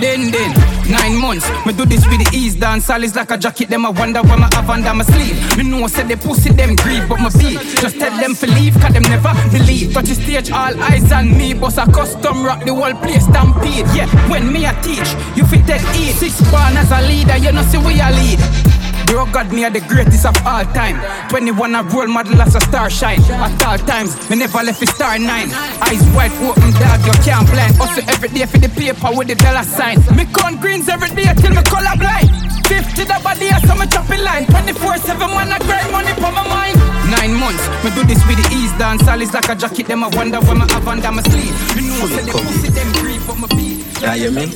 [0.00, 0.54] Then then,
[0.90, 1.46] nine months.
[1.66, 2.88] Me do this with the ease dance.
[2.88, 3.68] All is like a jacket.
[3.68, 5.36] Them I wonder why my have under my sleeve.
[5.58, 7.60] Me know I said they pussy them grieve, but my beat.
[7.76, 9.92] Just tell them to leave, cause them never believe.
[9.92, 11.52] Touch the stage, all eyes on me.
[11.52, 13.86] Boss a custom rock the whole place stampede.
[13.94, 16.16] Yeah, when me I teach, you fit take eat.
[16.16, 18.79] Six born as a leader, you know see we a lead.
[19.10, 20.94] Bro, God, me are the greatest of all time.
[21.30, 23.18] 21 a role model as a star shine.
[23.42, 25.50] At all times, me never left a star nine.
[25.82, 27.74] Eyes wide open, dog, you can't blind.
[27.82, 29.98] Also every day for the paper with the dollar sign.
[30.14, 32.30] Me count greens every day till me color blind.
[32.70, 34.46] 50 the body, so me chopping line.
[34.46, 36.78] 24 7 man, I grind money for my mind.
[37.10, 39.02] Nine months, me do this with the ease dance.
[39.10, 41.50] All is like a jacket, them I wonder what me have under my sleeve.
[41.74, 43.79] Me know, say the pussy them grieve, but my beat.
[44.00, 44.46] Yeah, you me?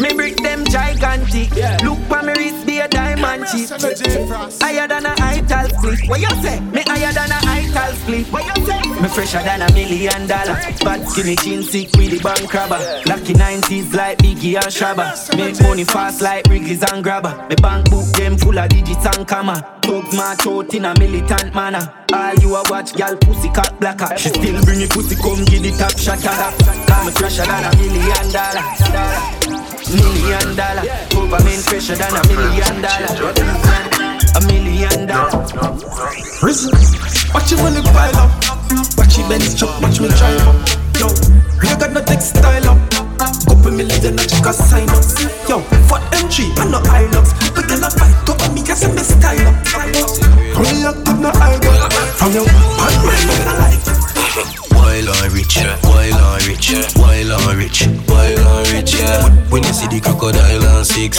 [0.00, 1.54] Me brick them gigantic.
[1.54, 1.76] Yeah.
[1.84, 3.70] Look for me wrist, be a diamond chip.
[4.60, 6.08] Higher than a ital split.
[6.08, 6.58] What you say?
[6.60, 8.26] Me higher than a ital split.
[8.32, 9.00] What you say?
[9.00, 10.58] Me fresher than a million dollar.
[10.82, 12.78] Bad skinny chin sick with the bank robber.
[13.06, 15.36] Lucky 90s like Biggie and Shabba.
[15.36, 17.46] Make money fast like Wrigley's and Grabber.
[17.48, 19.79] Me bank book them full of digits and comma.
[19.90, 21.82] Talk my throat in a militant manner.
[22.14, 24.16] All you a watch, gal pussy cat blacker.
[24.16, 26.86] She still bring it pussy, come give the top shot at her.
[26.86, 28.62] Call me fresher than a million dollar.
[29.90, 30.86] Million dollar.
[31.10, 33.34] Government fresher than a million dollar.
[34.38, 35.42] A million dollar.
[36.38, 36.70] Prison.
[37.34, 38.30] Watch your money pile up.
[38.94, 40.54] Watch your Benz truck, watch me drive up.
[41.02, 41.10] Yo,
[41.62, 42.78] you got no textile up.
[43.46, 45.04] Couple million, I just got sign up.
[45.48, 47.54] Yo, for M3, I no Hilux.
[47.54, 49.66] But then I fight up me, cause I'm a style up.
[50.56, 51.58] Hurry up, put no eye
[52.16, 54.00] From your one man, I like
[54.72, 59.28] Wild and rich, wild and rich, wild and rich, wild and rich, yeah.
[59.50, 61.18] When you see the crocodile and six,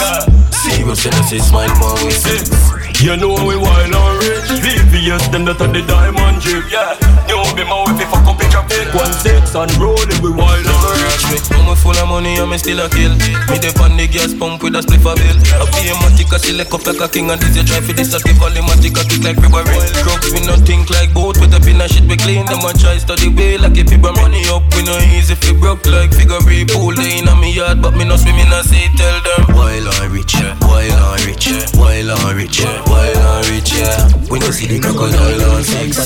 [0.50, 2.81] serious and I say smile more with six.
[3.02, 6.94] You know we wild and rich, VVS them that are the diamond drip, yeah.
[7.26, 10.30] You be my wife if I come pick up it, one six and rolling we
[10.30, 11.50] wild and rich.
[11.50, 13.10] I'm full of money and me still a kill.
[13.50, 15.34] Me dey on the gas pump with a spliff a bill.
[15.34, 17.90] I be a matic, I select up like a king and this you try for
[17.90, 19.82] this, I give all the matic, I kick like February.
[20.06, 22.46] Crooks, we no think like boat, with up in a shit we clean.
[22.46, 25.82] Them a try study way like if people money up, we no easy fi broke
[25.90, 26.38] like figure
[26.70, 26.94] pool.
[26.94, 28.86] They in a me yard, but me no swim in a sea.
[28.94, 32.91] Tell them wild and rich, wild and rich, wild and rich, yeah.
[32.92, 33.72] Wild and rich.
[33.72, 34.12] Yeah.
[34.28, 35.96] When you see the crocodile and six,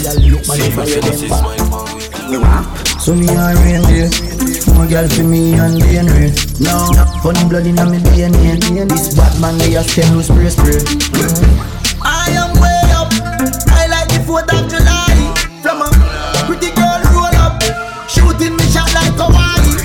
[3.06, 4.10] so me a reindeer
[4.74, 6.90] More girl for me and DNA No,
[7.22, 10.82] funny blood in me DNA This Batman they a stem with spray spray.
[12.02, 13.14] I am way up.
[13.70, 15.14] I like the 4th of July.
[15.62, 15.90] From a
[16.50, 17.62] pretty girl roll up.
[18.10, 19.76] Shooting me shot like Hawaii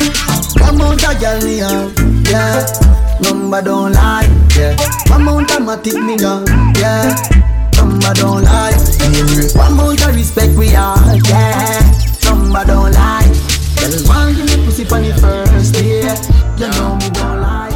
[0.68, 1.94] Amount of girl me have,
[2.26, 4.76] yeah Number don't lie, yeah
[5.14, 6.48] Amount of matic me got,
[6.78, 7.16] yeah
[7.78, 8.72] Number don't lie,
[9.12, 11.00] yeah Amount of respect we have,
[11.30, 11.80] yeah
[12.26, 13.30] Number don't lie
[13.78, 16.02] Girl want give me pussy for the first day
[16.58, 17.72] You know me don't lie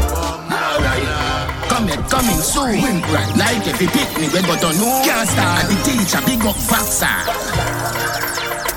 [1.69, 3.01] Coming, coming soon.
[3.11, 5.01] Right, like if you pick me, we got to know.
[5.03, 5.67] Can't start.
[5.67, 8.24] The teacher, big up faster.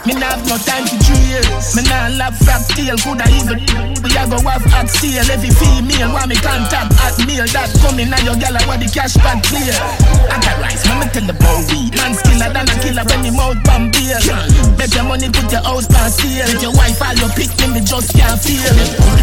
[0.09, 1.77] Me nah have no time for years.
[1.77, 3.61] Me nah love fat tail, coulda even.
[4.01, 5.21] We a go have hot steel.
[5.29, 7.45] Every female want me contact at meal.
[7.53, 9.77] That coming now your gal want the cash back clear.
[10.33, 11.61] I got rice, me tell the boy
[11.93, 14.17] Man skiller than a killer when me mouth bomb beer.
[14.81, 16.49] Bet your money put your house on sale.
[16.57, 18.65] With your wife all your pick me, me just can't feel.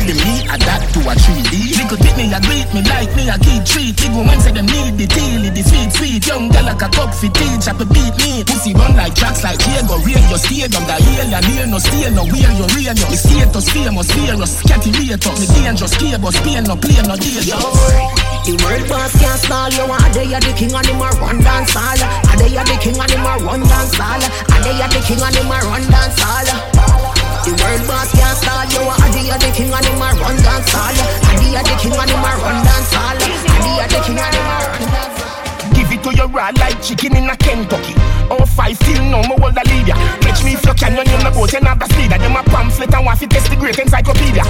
[0.05, 1.81] Be me adapt to a 3D.
[1.81, 3.97] Little bit me a greet me like me a keep treat.
[3.97, 6.21] Big woman say them need the deal, the sweet sweet.
[6.29, 8.45] Young gal like a cup fit teach, a beat me.
[8.45, 9.97] Pussy run like tracks like Diego.
[10.05, 10.37] Real your
[10.75, 13.05] stadium, the alien here no stay no wear your real no.
[13.07, 15.39] The status famous, serious, scatty rate up.
[15.39, 17.55] Me dangerous, care but Spain no play no danger.
[18.45, 19.85] The world boss can't stall you.
[19.89, 21.97] Are they the king and him a run dance all?
[21.97, 24.21] Are they are the king and him a run dance all?
[24.21, 26.49] Are they are the king and him a run dance all?
[27.45, 28.83] The world boss can't stall you.
[29.13, 30.93] They are the king and him a run dance all?
[30.93, 33.17] Are they are the king and him a run dance all?
[33.17, 35.15] Are they are the king and him a run dance
[35.73, 37.93] Give it to your raw like chicken in a Kentucky.
[38.29, 40.24] Oh five till no more a lead ya.
[40.45, 42.13] Me if you can, you name the boat, you have the speed.
[42.13, 44.45] Them a pamphlet and want to test the great encyclopedia.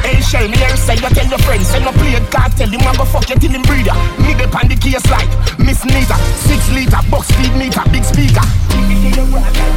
[0.00, 2.80] Hey, shell me here say you tell your friends, send no play God tell him
[2.80, 3.94] I go fuck you till him breed ya.
[4.24, 5.28] Me the pan the case like
[5.60, 6.16] Miss Nita,
[6.48, 8.44] six liter, box speed meter, big speaker.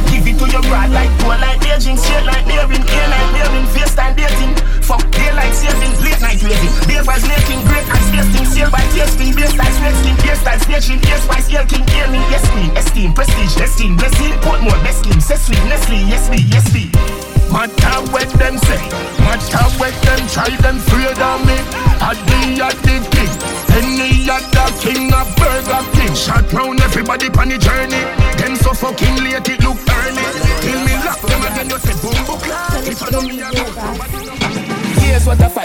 [0.08, 2.37] Give it to your rod like poor like Beijing, straight like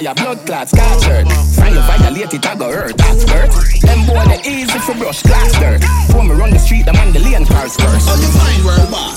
[0.04, 1.28] fire, blood clots, scattered.
[1.56, 3.51] Find you violate it, I go hurt, that's hurt.
[3.82, 5.84] Them boy, they easy for brush, glass dirt.
[6.16, 8.08] When me run the street, them on the lane cars first.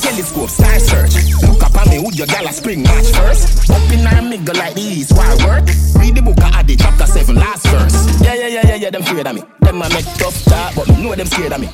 [0.03, 1.14] Telescope, star search.
[1.43, 3.70] Look up on me, would your gal a spring match first?
[3.70, 5.66] Up in our middle like these, why work?
[5.99, 8.22] Read the book, I add it, chapter 7, last verse.
[8.22, 9.43] Yeah, yeah, yeah, yeah, yeah, them afraid of me.
[9.61, 11.68] Them I make tough talk, but me know them scared of me.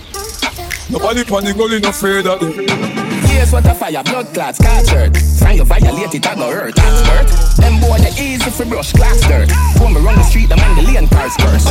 [0.90, 3.21] Nobody pan the gully no afraid of them.
[3.32, 5.16] Here's what a fire, blood clots, scattered.
[5.16, 7.28] Find you violate it, I go hurt, hurt.
[7.56, 9.50] Them boy, they easy for brush, glass dirt.
[9.80, 11.66] When me run the street, them on the lane cars first.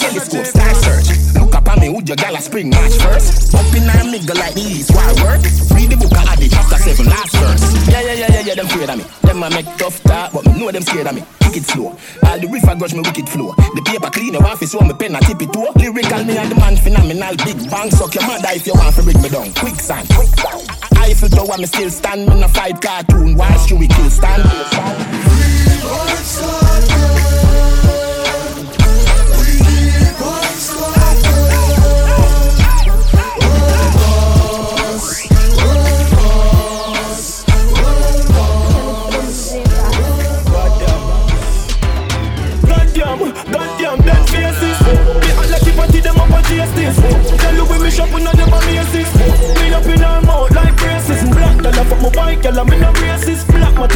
[0.00, 1.37] Telescope, star search.
[1.68, 3.54] On me, would your gal a spring match first?
[3.54, 5.44] Up in our middle like these, why work?
[5.76, 7.88] Read the book, I add it, chapter 7, last verse.
[7.88, 9.04] Yeah, yeah, yeah, yeah, yeah, them afraid of me.
[9.20, 11.22] Them I make tough talk, but me know them scared of me.
[11.44, 11.92] Wicked slow.
[12.24, 13.52] All the riff I grudge me wicked flow.
[13.52, 15.60] The paper clean your office, so me pen a tip it to.
[15.76, 17.36] Lyrical me and the man phenomenal.
[17.44, 19.52] Big bang, suck your mother if you want to bring me down.
[19.52, 20.64] Quicksand, quicksand.
[20.96, 22.24] Eiffel Tower, me still stand.
[22.28, 23.36] Me no fight cartoon.
[23.36, 24.42] Why should we kill stand?
[24.42, 25.18] Goddamn,
[52.50, 53.44] girl I'm in a braces.
[53.44, 53.87] Black matic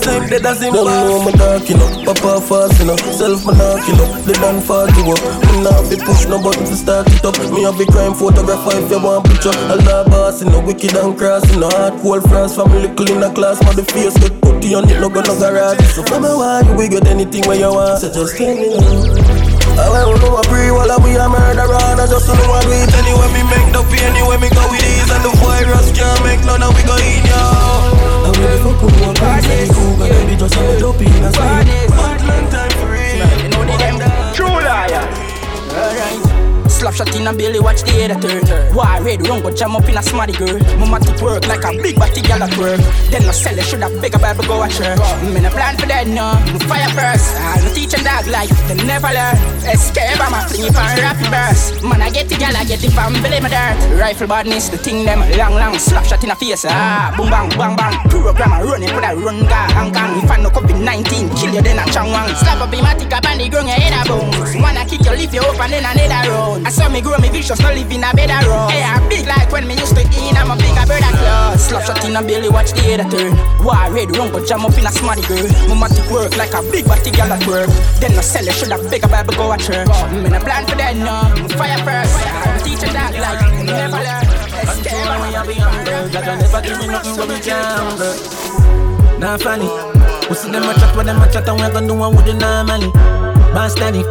[0.00, 0.72] play same dead as him.
[0.72, 1.88] Don't know me dark, you know.
[2.04, 2.96] Papa fast, you know.
[2.96, 4.08] Self me knock, you know.
[4.22, 5.22] They done fuck you up.
[5.50, 7.36] Me not be push no button to start it up.
[7.52, 9.54] Me have the crime photographer if you want picture.
[9.70, 10.60] Allah boss, you know.
[10.60, 11.70] Wicked and cross, you know.
[11.70, 13.62] Hard cold France little in a class.
[13.62, 15.80] My the face get putty on it, no go no garage.
[15.94, 18.00] So from a while, you will get anything where you want.
[18.00, 19.48] So just tell me now.
[19.78, 22.66] I don't know a pre while we a murderer And I just don't know what
[22.66, 26.18] we when me make the pain Anywhere me go with these and the virus can't
[26.26, 27.97] make none of we go in I will
[28.62, 31.87] fuck with one cool Cause they be just a dope in a sleep
[36.88, 38.40] Slap shot in a belly, watch the head turn.
[38.72, 40.56] Why red run go jam up in a smarty girl.
[40.80, 42.80] Mama to work like a big body gal at work.
[43.12, 44.96] Then no sell it, should have bigger Bible go at church.
[45.20, 46.32] Me no plan for that no.
[46.48, 47.36] Me fire first.
[47.36, 49.36] I no teach a dog like they never learn.
[49.68, 51.84] Escape, I'm a fling it on rapid burst.
[51.84, 53.76] Man, I get the gal, I get the from Billy my dirt.
[54.00, 56.64] Rifle badness, the thing them long, long slap shot in a face.
[56.64, 58.00] Ah, boom bang, bang bang.
[58.08, 60.24] Program a running, put a run gang, gang gang.
[60.24, 62.32] If I no COVID 19, kill you then a chang wang.
[62.32, 64.56] Slap up in my tick up and the ground your head a bones.
[64.56, 66.07] Wanna kick your lift you and then another
[66.64, 68.70] I saw me grow me vicious, no live in a better road.
[68.70, 71.68] Hey, I'm big like when me used to eat, I'm a bigger brother class.
[71.68, 73.36] Slap shot in a belly, watch the head turn.
[73.64, 75.46] Why red run go jam up in a smarty girl.
[75.68, 77.70] Mama to work like a big body gal at work.
[78.00, 79.88] Then no sell it, should have bigger Bible go at church.
[80.12, 81.30] Me no plan for that no.
[81.56, 82.16] Fire first.
[82.26, 84.28] I'm teaching that like never learn.
[85.08, 86.12] I'm a big humble.
[86.12, 88.38] God will never give me nothing so we can't
[89.40, 89.68] funny.
[90.28, 92.22] We see them a chat, what them a chat, and we gonna do what we
[92.22, 92.92] do normally.
[93.52, 94.04] Man steady.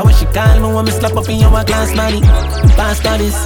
[0.00, 2.22] I wish you call me when me slap up in your glass money.
[2.72, 3.36] Pass studies.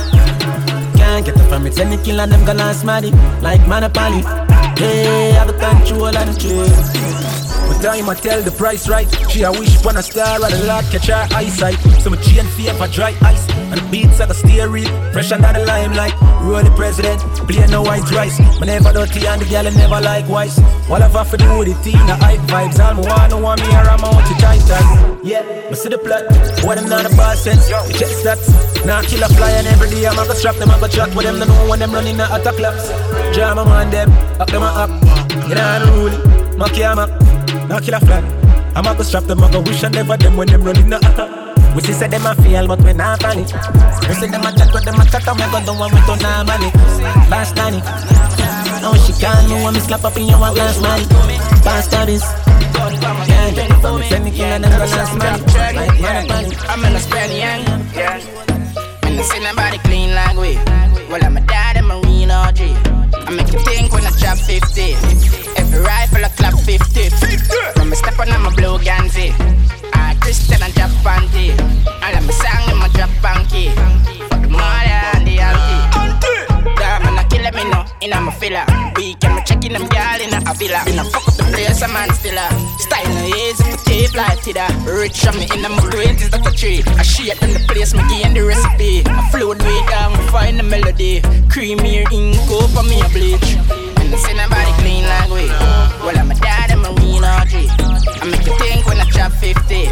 [0.95, 3.11] Can't get it from it, the killer, them gonna smarty.
[3.43, 4.23] Like Monopoly.
[4.79, 6.71] Hey, I have control of the trade.
[7.67, 9.11] But time I tell the price right.
[9.29, 11.75] She a wish upon a star, or the Lord catch her eyesight.
[12.03, 13.45] So my chain favor dry ice,
[13.75, 14.87] and the beats are the steering.
[15.13, 16.15] Fresh under the limelight.
[16.43, 18.39] Roll the president, play no white rice.
[18.61, 20.59] Me never do dirty and the girl never likewise.
[20.89, 22.79] What have I for do with the teen, the hype vibes?
[22.79, 24.63] All me want, no want me or I'm out to tight
[25.23, 26.25] Yeah, me see the plot.
[26.65, 27.67] What them not a boss sense.
[27.67, 28.47] The jet stats.
[28.87, 31.25] Now kill a fly and every day I'm gonna strap them, I'm gonna chat with
[31.25, 31.39] them.
[31.39, 32.89] They know when them running the attack laps.
[33.35, 34.11] Jam them on them,
[34.41, 34.91] up them up.
[35.49, 36.59] You know rule it.
[36.59, 37.07] My camera.
[37.69, 38.23] Now kill a fly.
[38.77, 41.44] I'm a go strap them, I'm gonna wish I never them when them running the
[41.75, 43.51] We see say them a feel, but we not panic.
[44.09, 46.01] We see them a chat, but them a chat, and we go down when we
[46.07, 46.71] don't normally.
[47.27, 47.83] Last night,
[48.81, 50.79] now she can't know when me slap up in your glass.
[51.67, 52.23] Past studies.
[53.27, 55.43] Yeah, it from me, send it in them go last money.
[56.69, 58.21] I'm in a Spaniard, yeah.
[59.03, 60.55] When I see nobody clean like we.
[61.11, 62.61] Well, I'm a dad and Marine OG.
[63.27, 64.95] I make you think when I drop 50.
[65.57, 67.11] Every rifle a clap 50.
[67.75, 69.35] From me step on, I'm a blue Ganzi.
[70.25, 70.91] I Christian and drop.
[71.05, 73.69] All of me song in my drop panky.
[74.33, 75.85] Fuck the mother and the auntie.
[76.81, 78.65] Damn, man, I kill me no, in a my filler.
[78.97, 80.81] Week and me checking them girl in a villa.
[80.87, 82.49] Been a fuck up the place, a man still a.
[82.81, 84.65] Style no easy for tape like Tida.
[84.89, 86.83] Rich on me in my twenties, that's a tree.
[86.97, 89.05] I shit in the place, me gain the recipe.
[89.05, 91.21] I float way down, find the melody.
[91.53, 93.61] Creamier ink, over me a bleach.
[94.01, 95.53] And see nobody clean like we.
[96.01, 97.84] Well, I'm a dad and Marine OG.
[98.07, 99.87] I make you think when I drop 50.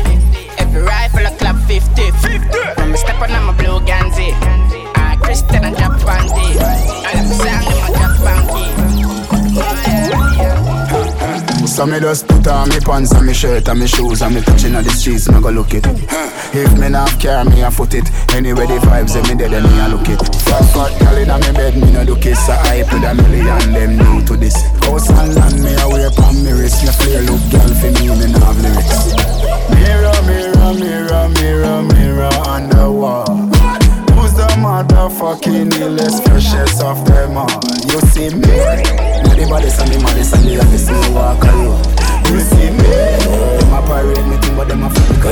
[0.59, 2.11] Every rifle I clap 50.
[2.11, 2.59] 50.
[2.77, 4.33] From a step on, I'm a blue Ganzi.
[4.97, 6.57] I Christian and drop panty.
[7.05, 9.12] I love the sound of my drop panty.
[11.73, 14.43] So me just put on me pants and me shirt and me shoes and me
[14.43, 15.87] touching on the streets, me go look it.
[16.53, 18.05] If me not care, me a foot it.
[18.35, 20.21] Anyway the vibes, in me dead and me a look it.
[20.45, 22.47] Fat fat girl inna me bed, me no do kiss.
[22.47, 24.61] I hype with a million, them new to this.
[24.85, 26.85] House and land, me a wear pon me wrist.
[26.85, 29.17] Me flare look, girl for me, me not have lyrics.
[29.73, 33.52] Mirror, mirror, mirror, mirror, mirror on the wall.
[34.63, 37.49] Motherfucking illest, freshest of them all?
[37.91, 38.55] You see me?
[39.27, 41.83] Now the body and the maddest and the office walk around.
[42.31, 42.87] You see me?
[43.59, 45.25] Them a pirate me thing, but them a fuck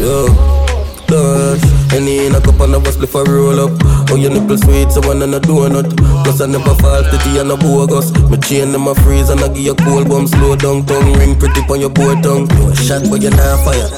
[0.00, 0.65] Yo,
[1.06, 1.64] dance.
[1.92, 3.72] Any in a cup and a bus before roll up.
[4.10, 5.88] Oh, your nipple sweet, so one and a donut.
[6.24, 8.12] Plus I never fall tea and a bogus.
[8.28, 10.26] My chain them a freeze and I give you cold bomb.
[10.26, 12.50] Slow down, tongue ring pretty on your board tongue.
[12.50, 13.88] You shot but you not fire.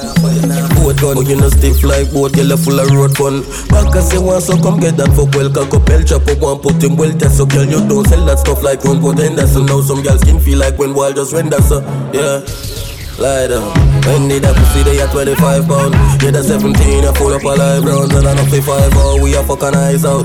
[0.75, 2.33] Boat gun, but you no stiff like boat.
[2.33, 3.41] Girl full of road fun.
[3.69, 5.49] Back as you want, so come get that fuck well.
[5.49, 7.37] Cock up, chop up one, put him well test.
[7.37, 9.65] So girl, you don't sell that stuff like one pot Henderson.
[9.65, 11.81] Now some girls skin feel like when wild just render so
[12.13, 12.88] yeah.
[13.19, 13.67] Lie down.
[14.07, 15.91] When did that pussy they at 25 pound?
[16.23, 16.71] Yeah, the 17,
[17.03, 20.07] I pull up a live rounds and I know 5 oh, we a fucking eyes
[20.07, 20.23] out.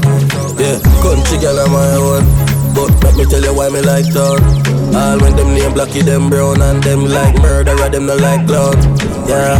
[0.55, 2.23] Yeah, country girl on my own.
[2.71, 4.39] But let me tell you why me like town.
[4.95, 8.79] All when them name blacky, them brown and them like murderer, them no like clown.
[9.27, 9.59] Yeah.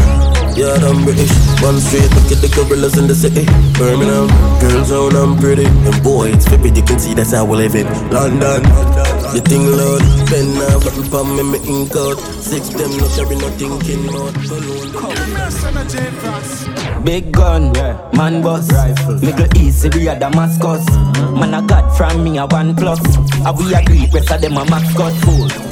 [0.55, 1.35] Yeah, I'm British.
[1.59, 3.51] One straight, look at the gorillas in the city.
[3.75, 4.31] Birmingham,
[4.63, 5.67] girls own I'm pretty.
[5.67, 8.63] And boy, it's 50, you can see that's how we live in London.
[9.35, 12.19] The thing load, pen now, but me palm me me ink out.
[12.39, 14.35] Six them no carry no thinking about.
[17.05, 17.73] Big gun,
[18.15, 18.71] man boss.
[19.21, 20.87] Middle East, Syria, Damascus.
[20.87, 21.41] Mm-hmm.
[21.41, 23.01] Man, I got from me a one plus.
[23.01, 23.47] Mm-hmm.
[23.47, 25.13] I we agree, rest of them a mascot.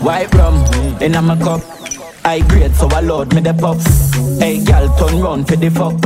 [0.03, 1.03] White rum mm-hmm.
[1.05, 1.61] in a my cup.
[2.25, 3.87] I grade, so I load me the pops.
[4.39, 6.01] Hey, gal, turn round for the fuck.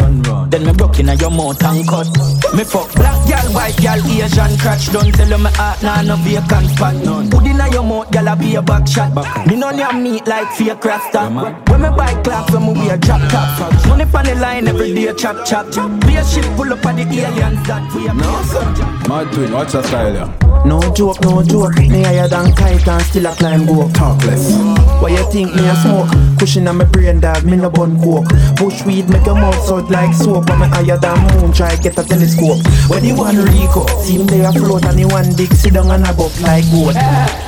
[0.50, 2.08] Then me broke in your mouth and cut.
[2.54, 4.92] Me fuck black gal, white gal, Asian crotch.
[4.92, 6.94] Don't tell you my heart, nah, no vacant spot.
[7.30, 9.46] Put in your mouth, gal, Gyal a be a back shot.
[9.46, 11.30] Me no near meat like fake rasta.
[11.70, 13.86] When me buy clocks, when me wear drop top.
[13.86, 15.66] Money on the line every day, chop chop.
[16.06, 18.14] Be a ship pull up on the aliens that we are.
[18.14, 19.08] No sir.
[19.08, 20.46] Mad twin, watch your style, yeah.
[20.64, 21.78] No joke, no joke.
[21.78, 23.88] Me higher than kite and still a climb go.
[23.90, 24.52] Talk less.
[25.00, 26.10] Why you think me a smoke?
[26.38, 27.44] Cushion on my brain, dog.
[27.44, 28.26] Me no bun coke.
[28.56, 30.46] Bush weed make your mouth sound like soap.
[30.46, 31.52] But me higher than moon.
[31.52, 32.02] Try get a
[32.36, 32.90] telescope.
[32.90, 36.06] When the one Rico, see him there float and the one dick sit down and
[36.06, 36.94] a buck like goat.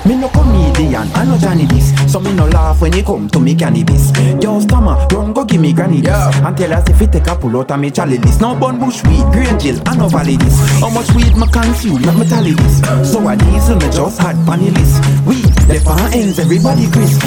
[0.06, 1.92] Me no comedian, I no Johnny this.
[2.10, 4.12] So me no laugh when you come to me cannabis.
[4.40, 6.36] Yo, stammer, run go give me granny this.
[6.42, 8.40] And tell us if it take a pull out of me chalice this.
[8.40, 10.58] No bun bush weed, green jill, I no valley this.
[10.80, 12.80] How much weed me consume, let me tally this.
[13.10, 15.02] So I diesel me just had funny list.
[15.26, 17.22] We the far ends, everybody crisp.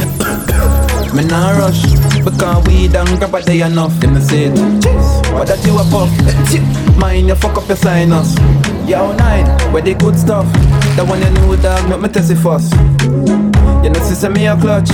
[1.14, 1.82] me nah rush
[2.24, 4.00] because we done grab a day enough.
[4.00, 4.48] Them me say,
[4.80, 6.10] cheers, what that you a puff?
[6.98, 8.36] Mind you fuck up your sinus.
[8.88, 10.46] Yo nine, where the good stuff?
[10.96, 12.74] That one you know dog, make me test it first.
[13.84, 14.90] You know, see, me a clutch.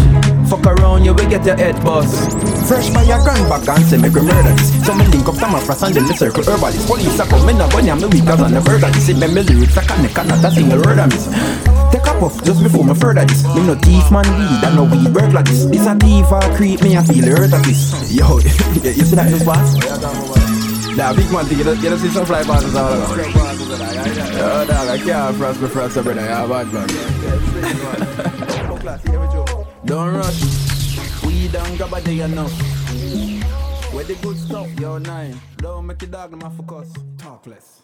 [0.48, 2.32] Fuck around, you will get your head bust.
[2.68, 4.56] Fresh by your grand back and say me go murder.
[4.86, 6.88] So me link up to my friends and then me circle herbalist.
[6.88, 8.88] Police a come, me no gun ya, me weak as on the burger.
[8.92, 11.67] This is me lyrics, I can't cannot a single word of miss.
[11.92, 13.44] Take a puff just before me further this.
[13.56, 15.66] Me no thief man weed, I no weed work like this.
[15.66, 18.12] This a thief or creep, me I feel hurt of this.
[18.14, 19.76] Yo, you see that news boss?
[20.98, 23.18] Nah, big man, you don't, you don't see some fly passes all around.
[24.38, 26.22] Yo, dog, I can't frost me frost, brother.
[26.22, 26.88] Yeah, bad man.
[29.86, 31.24] Don't rush.
[31.24, 32.52] We don't grab a day enough.
[33.94, 35.40] Where the good stuff, yo nine.
[35.58, 36.92] Don't make your dog no focus.
[37.18, 37.77] Talk less.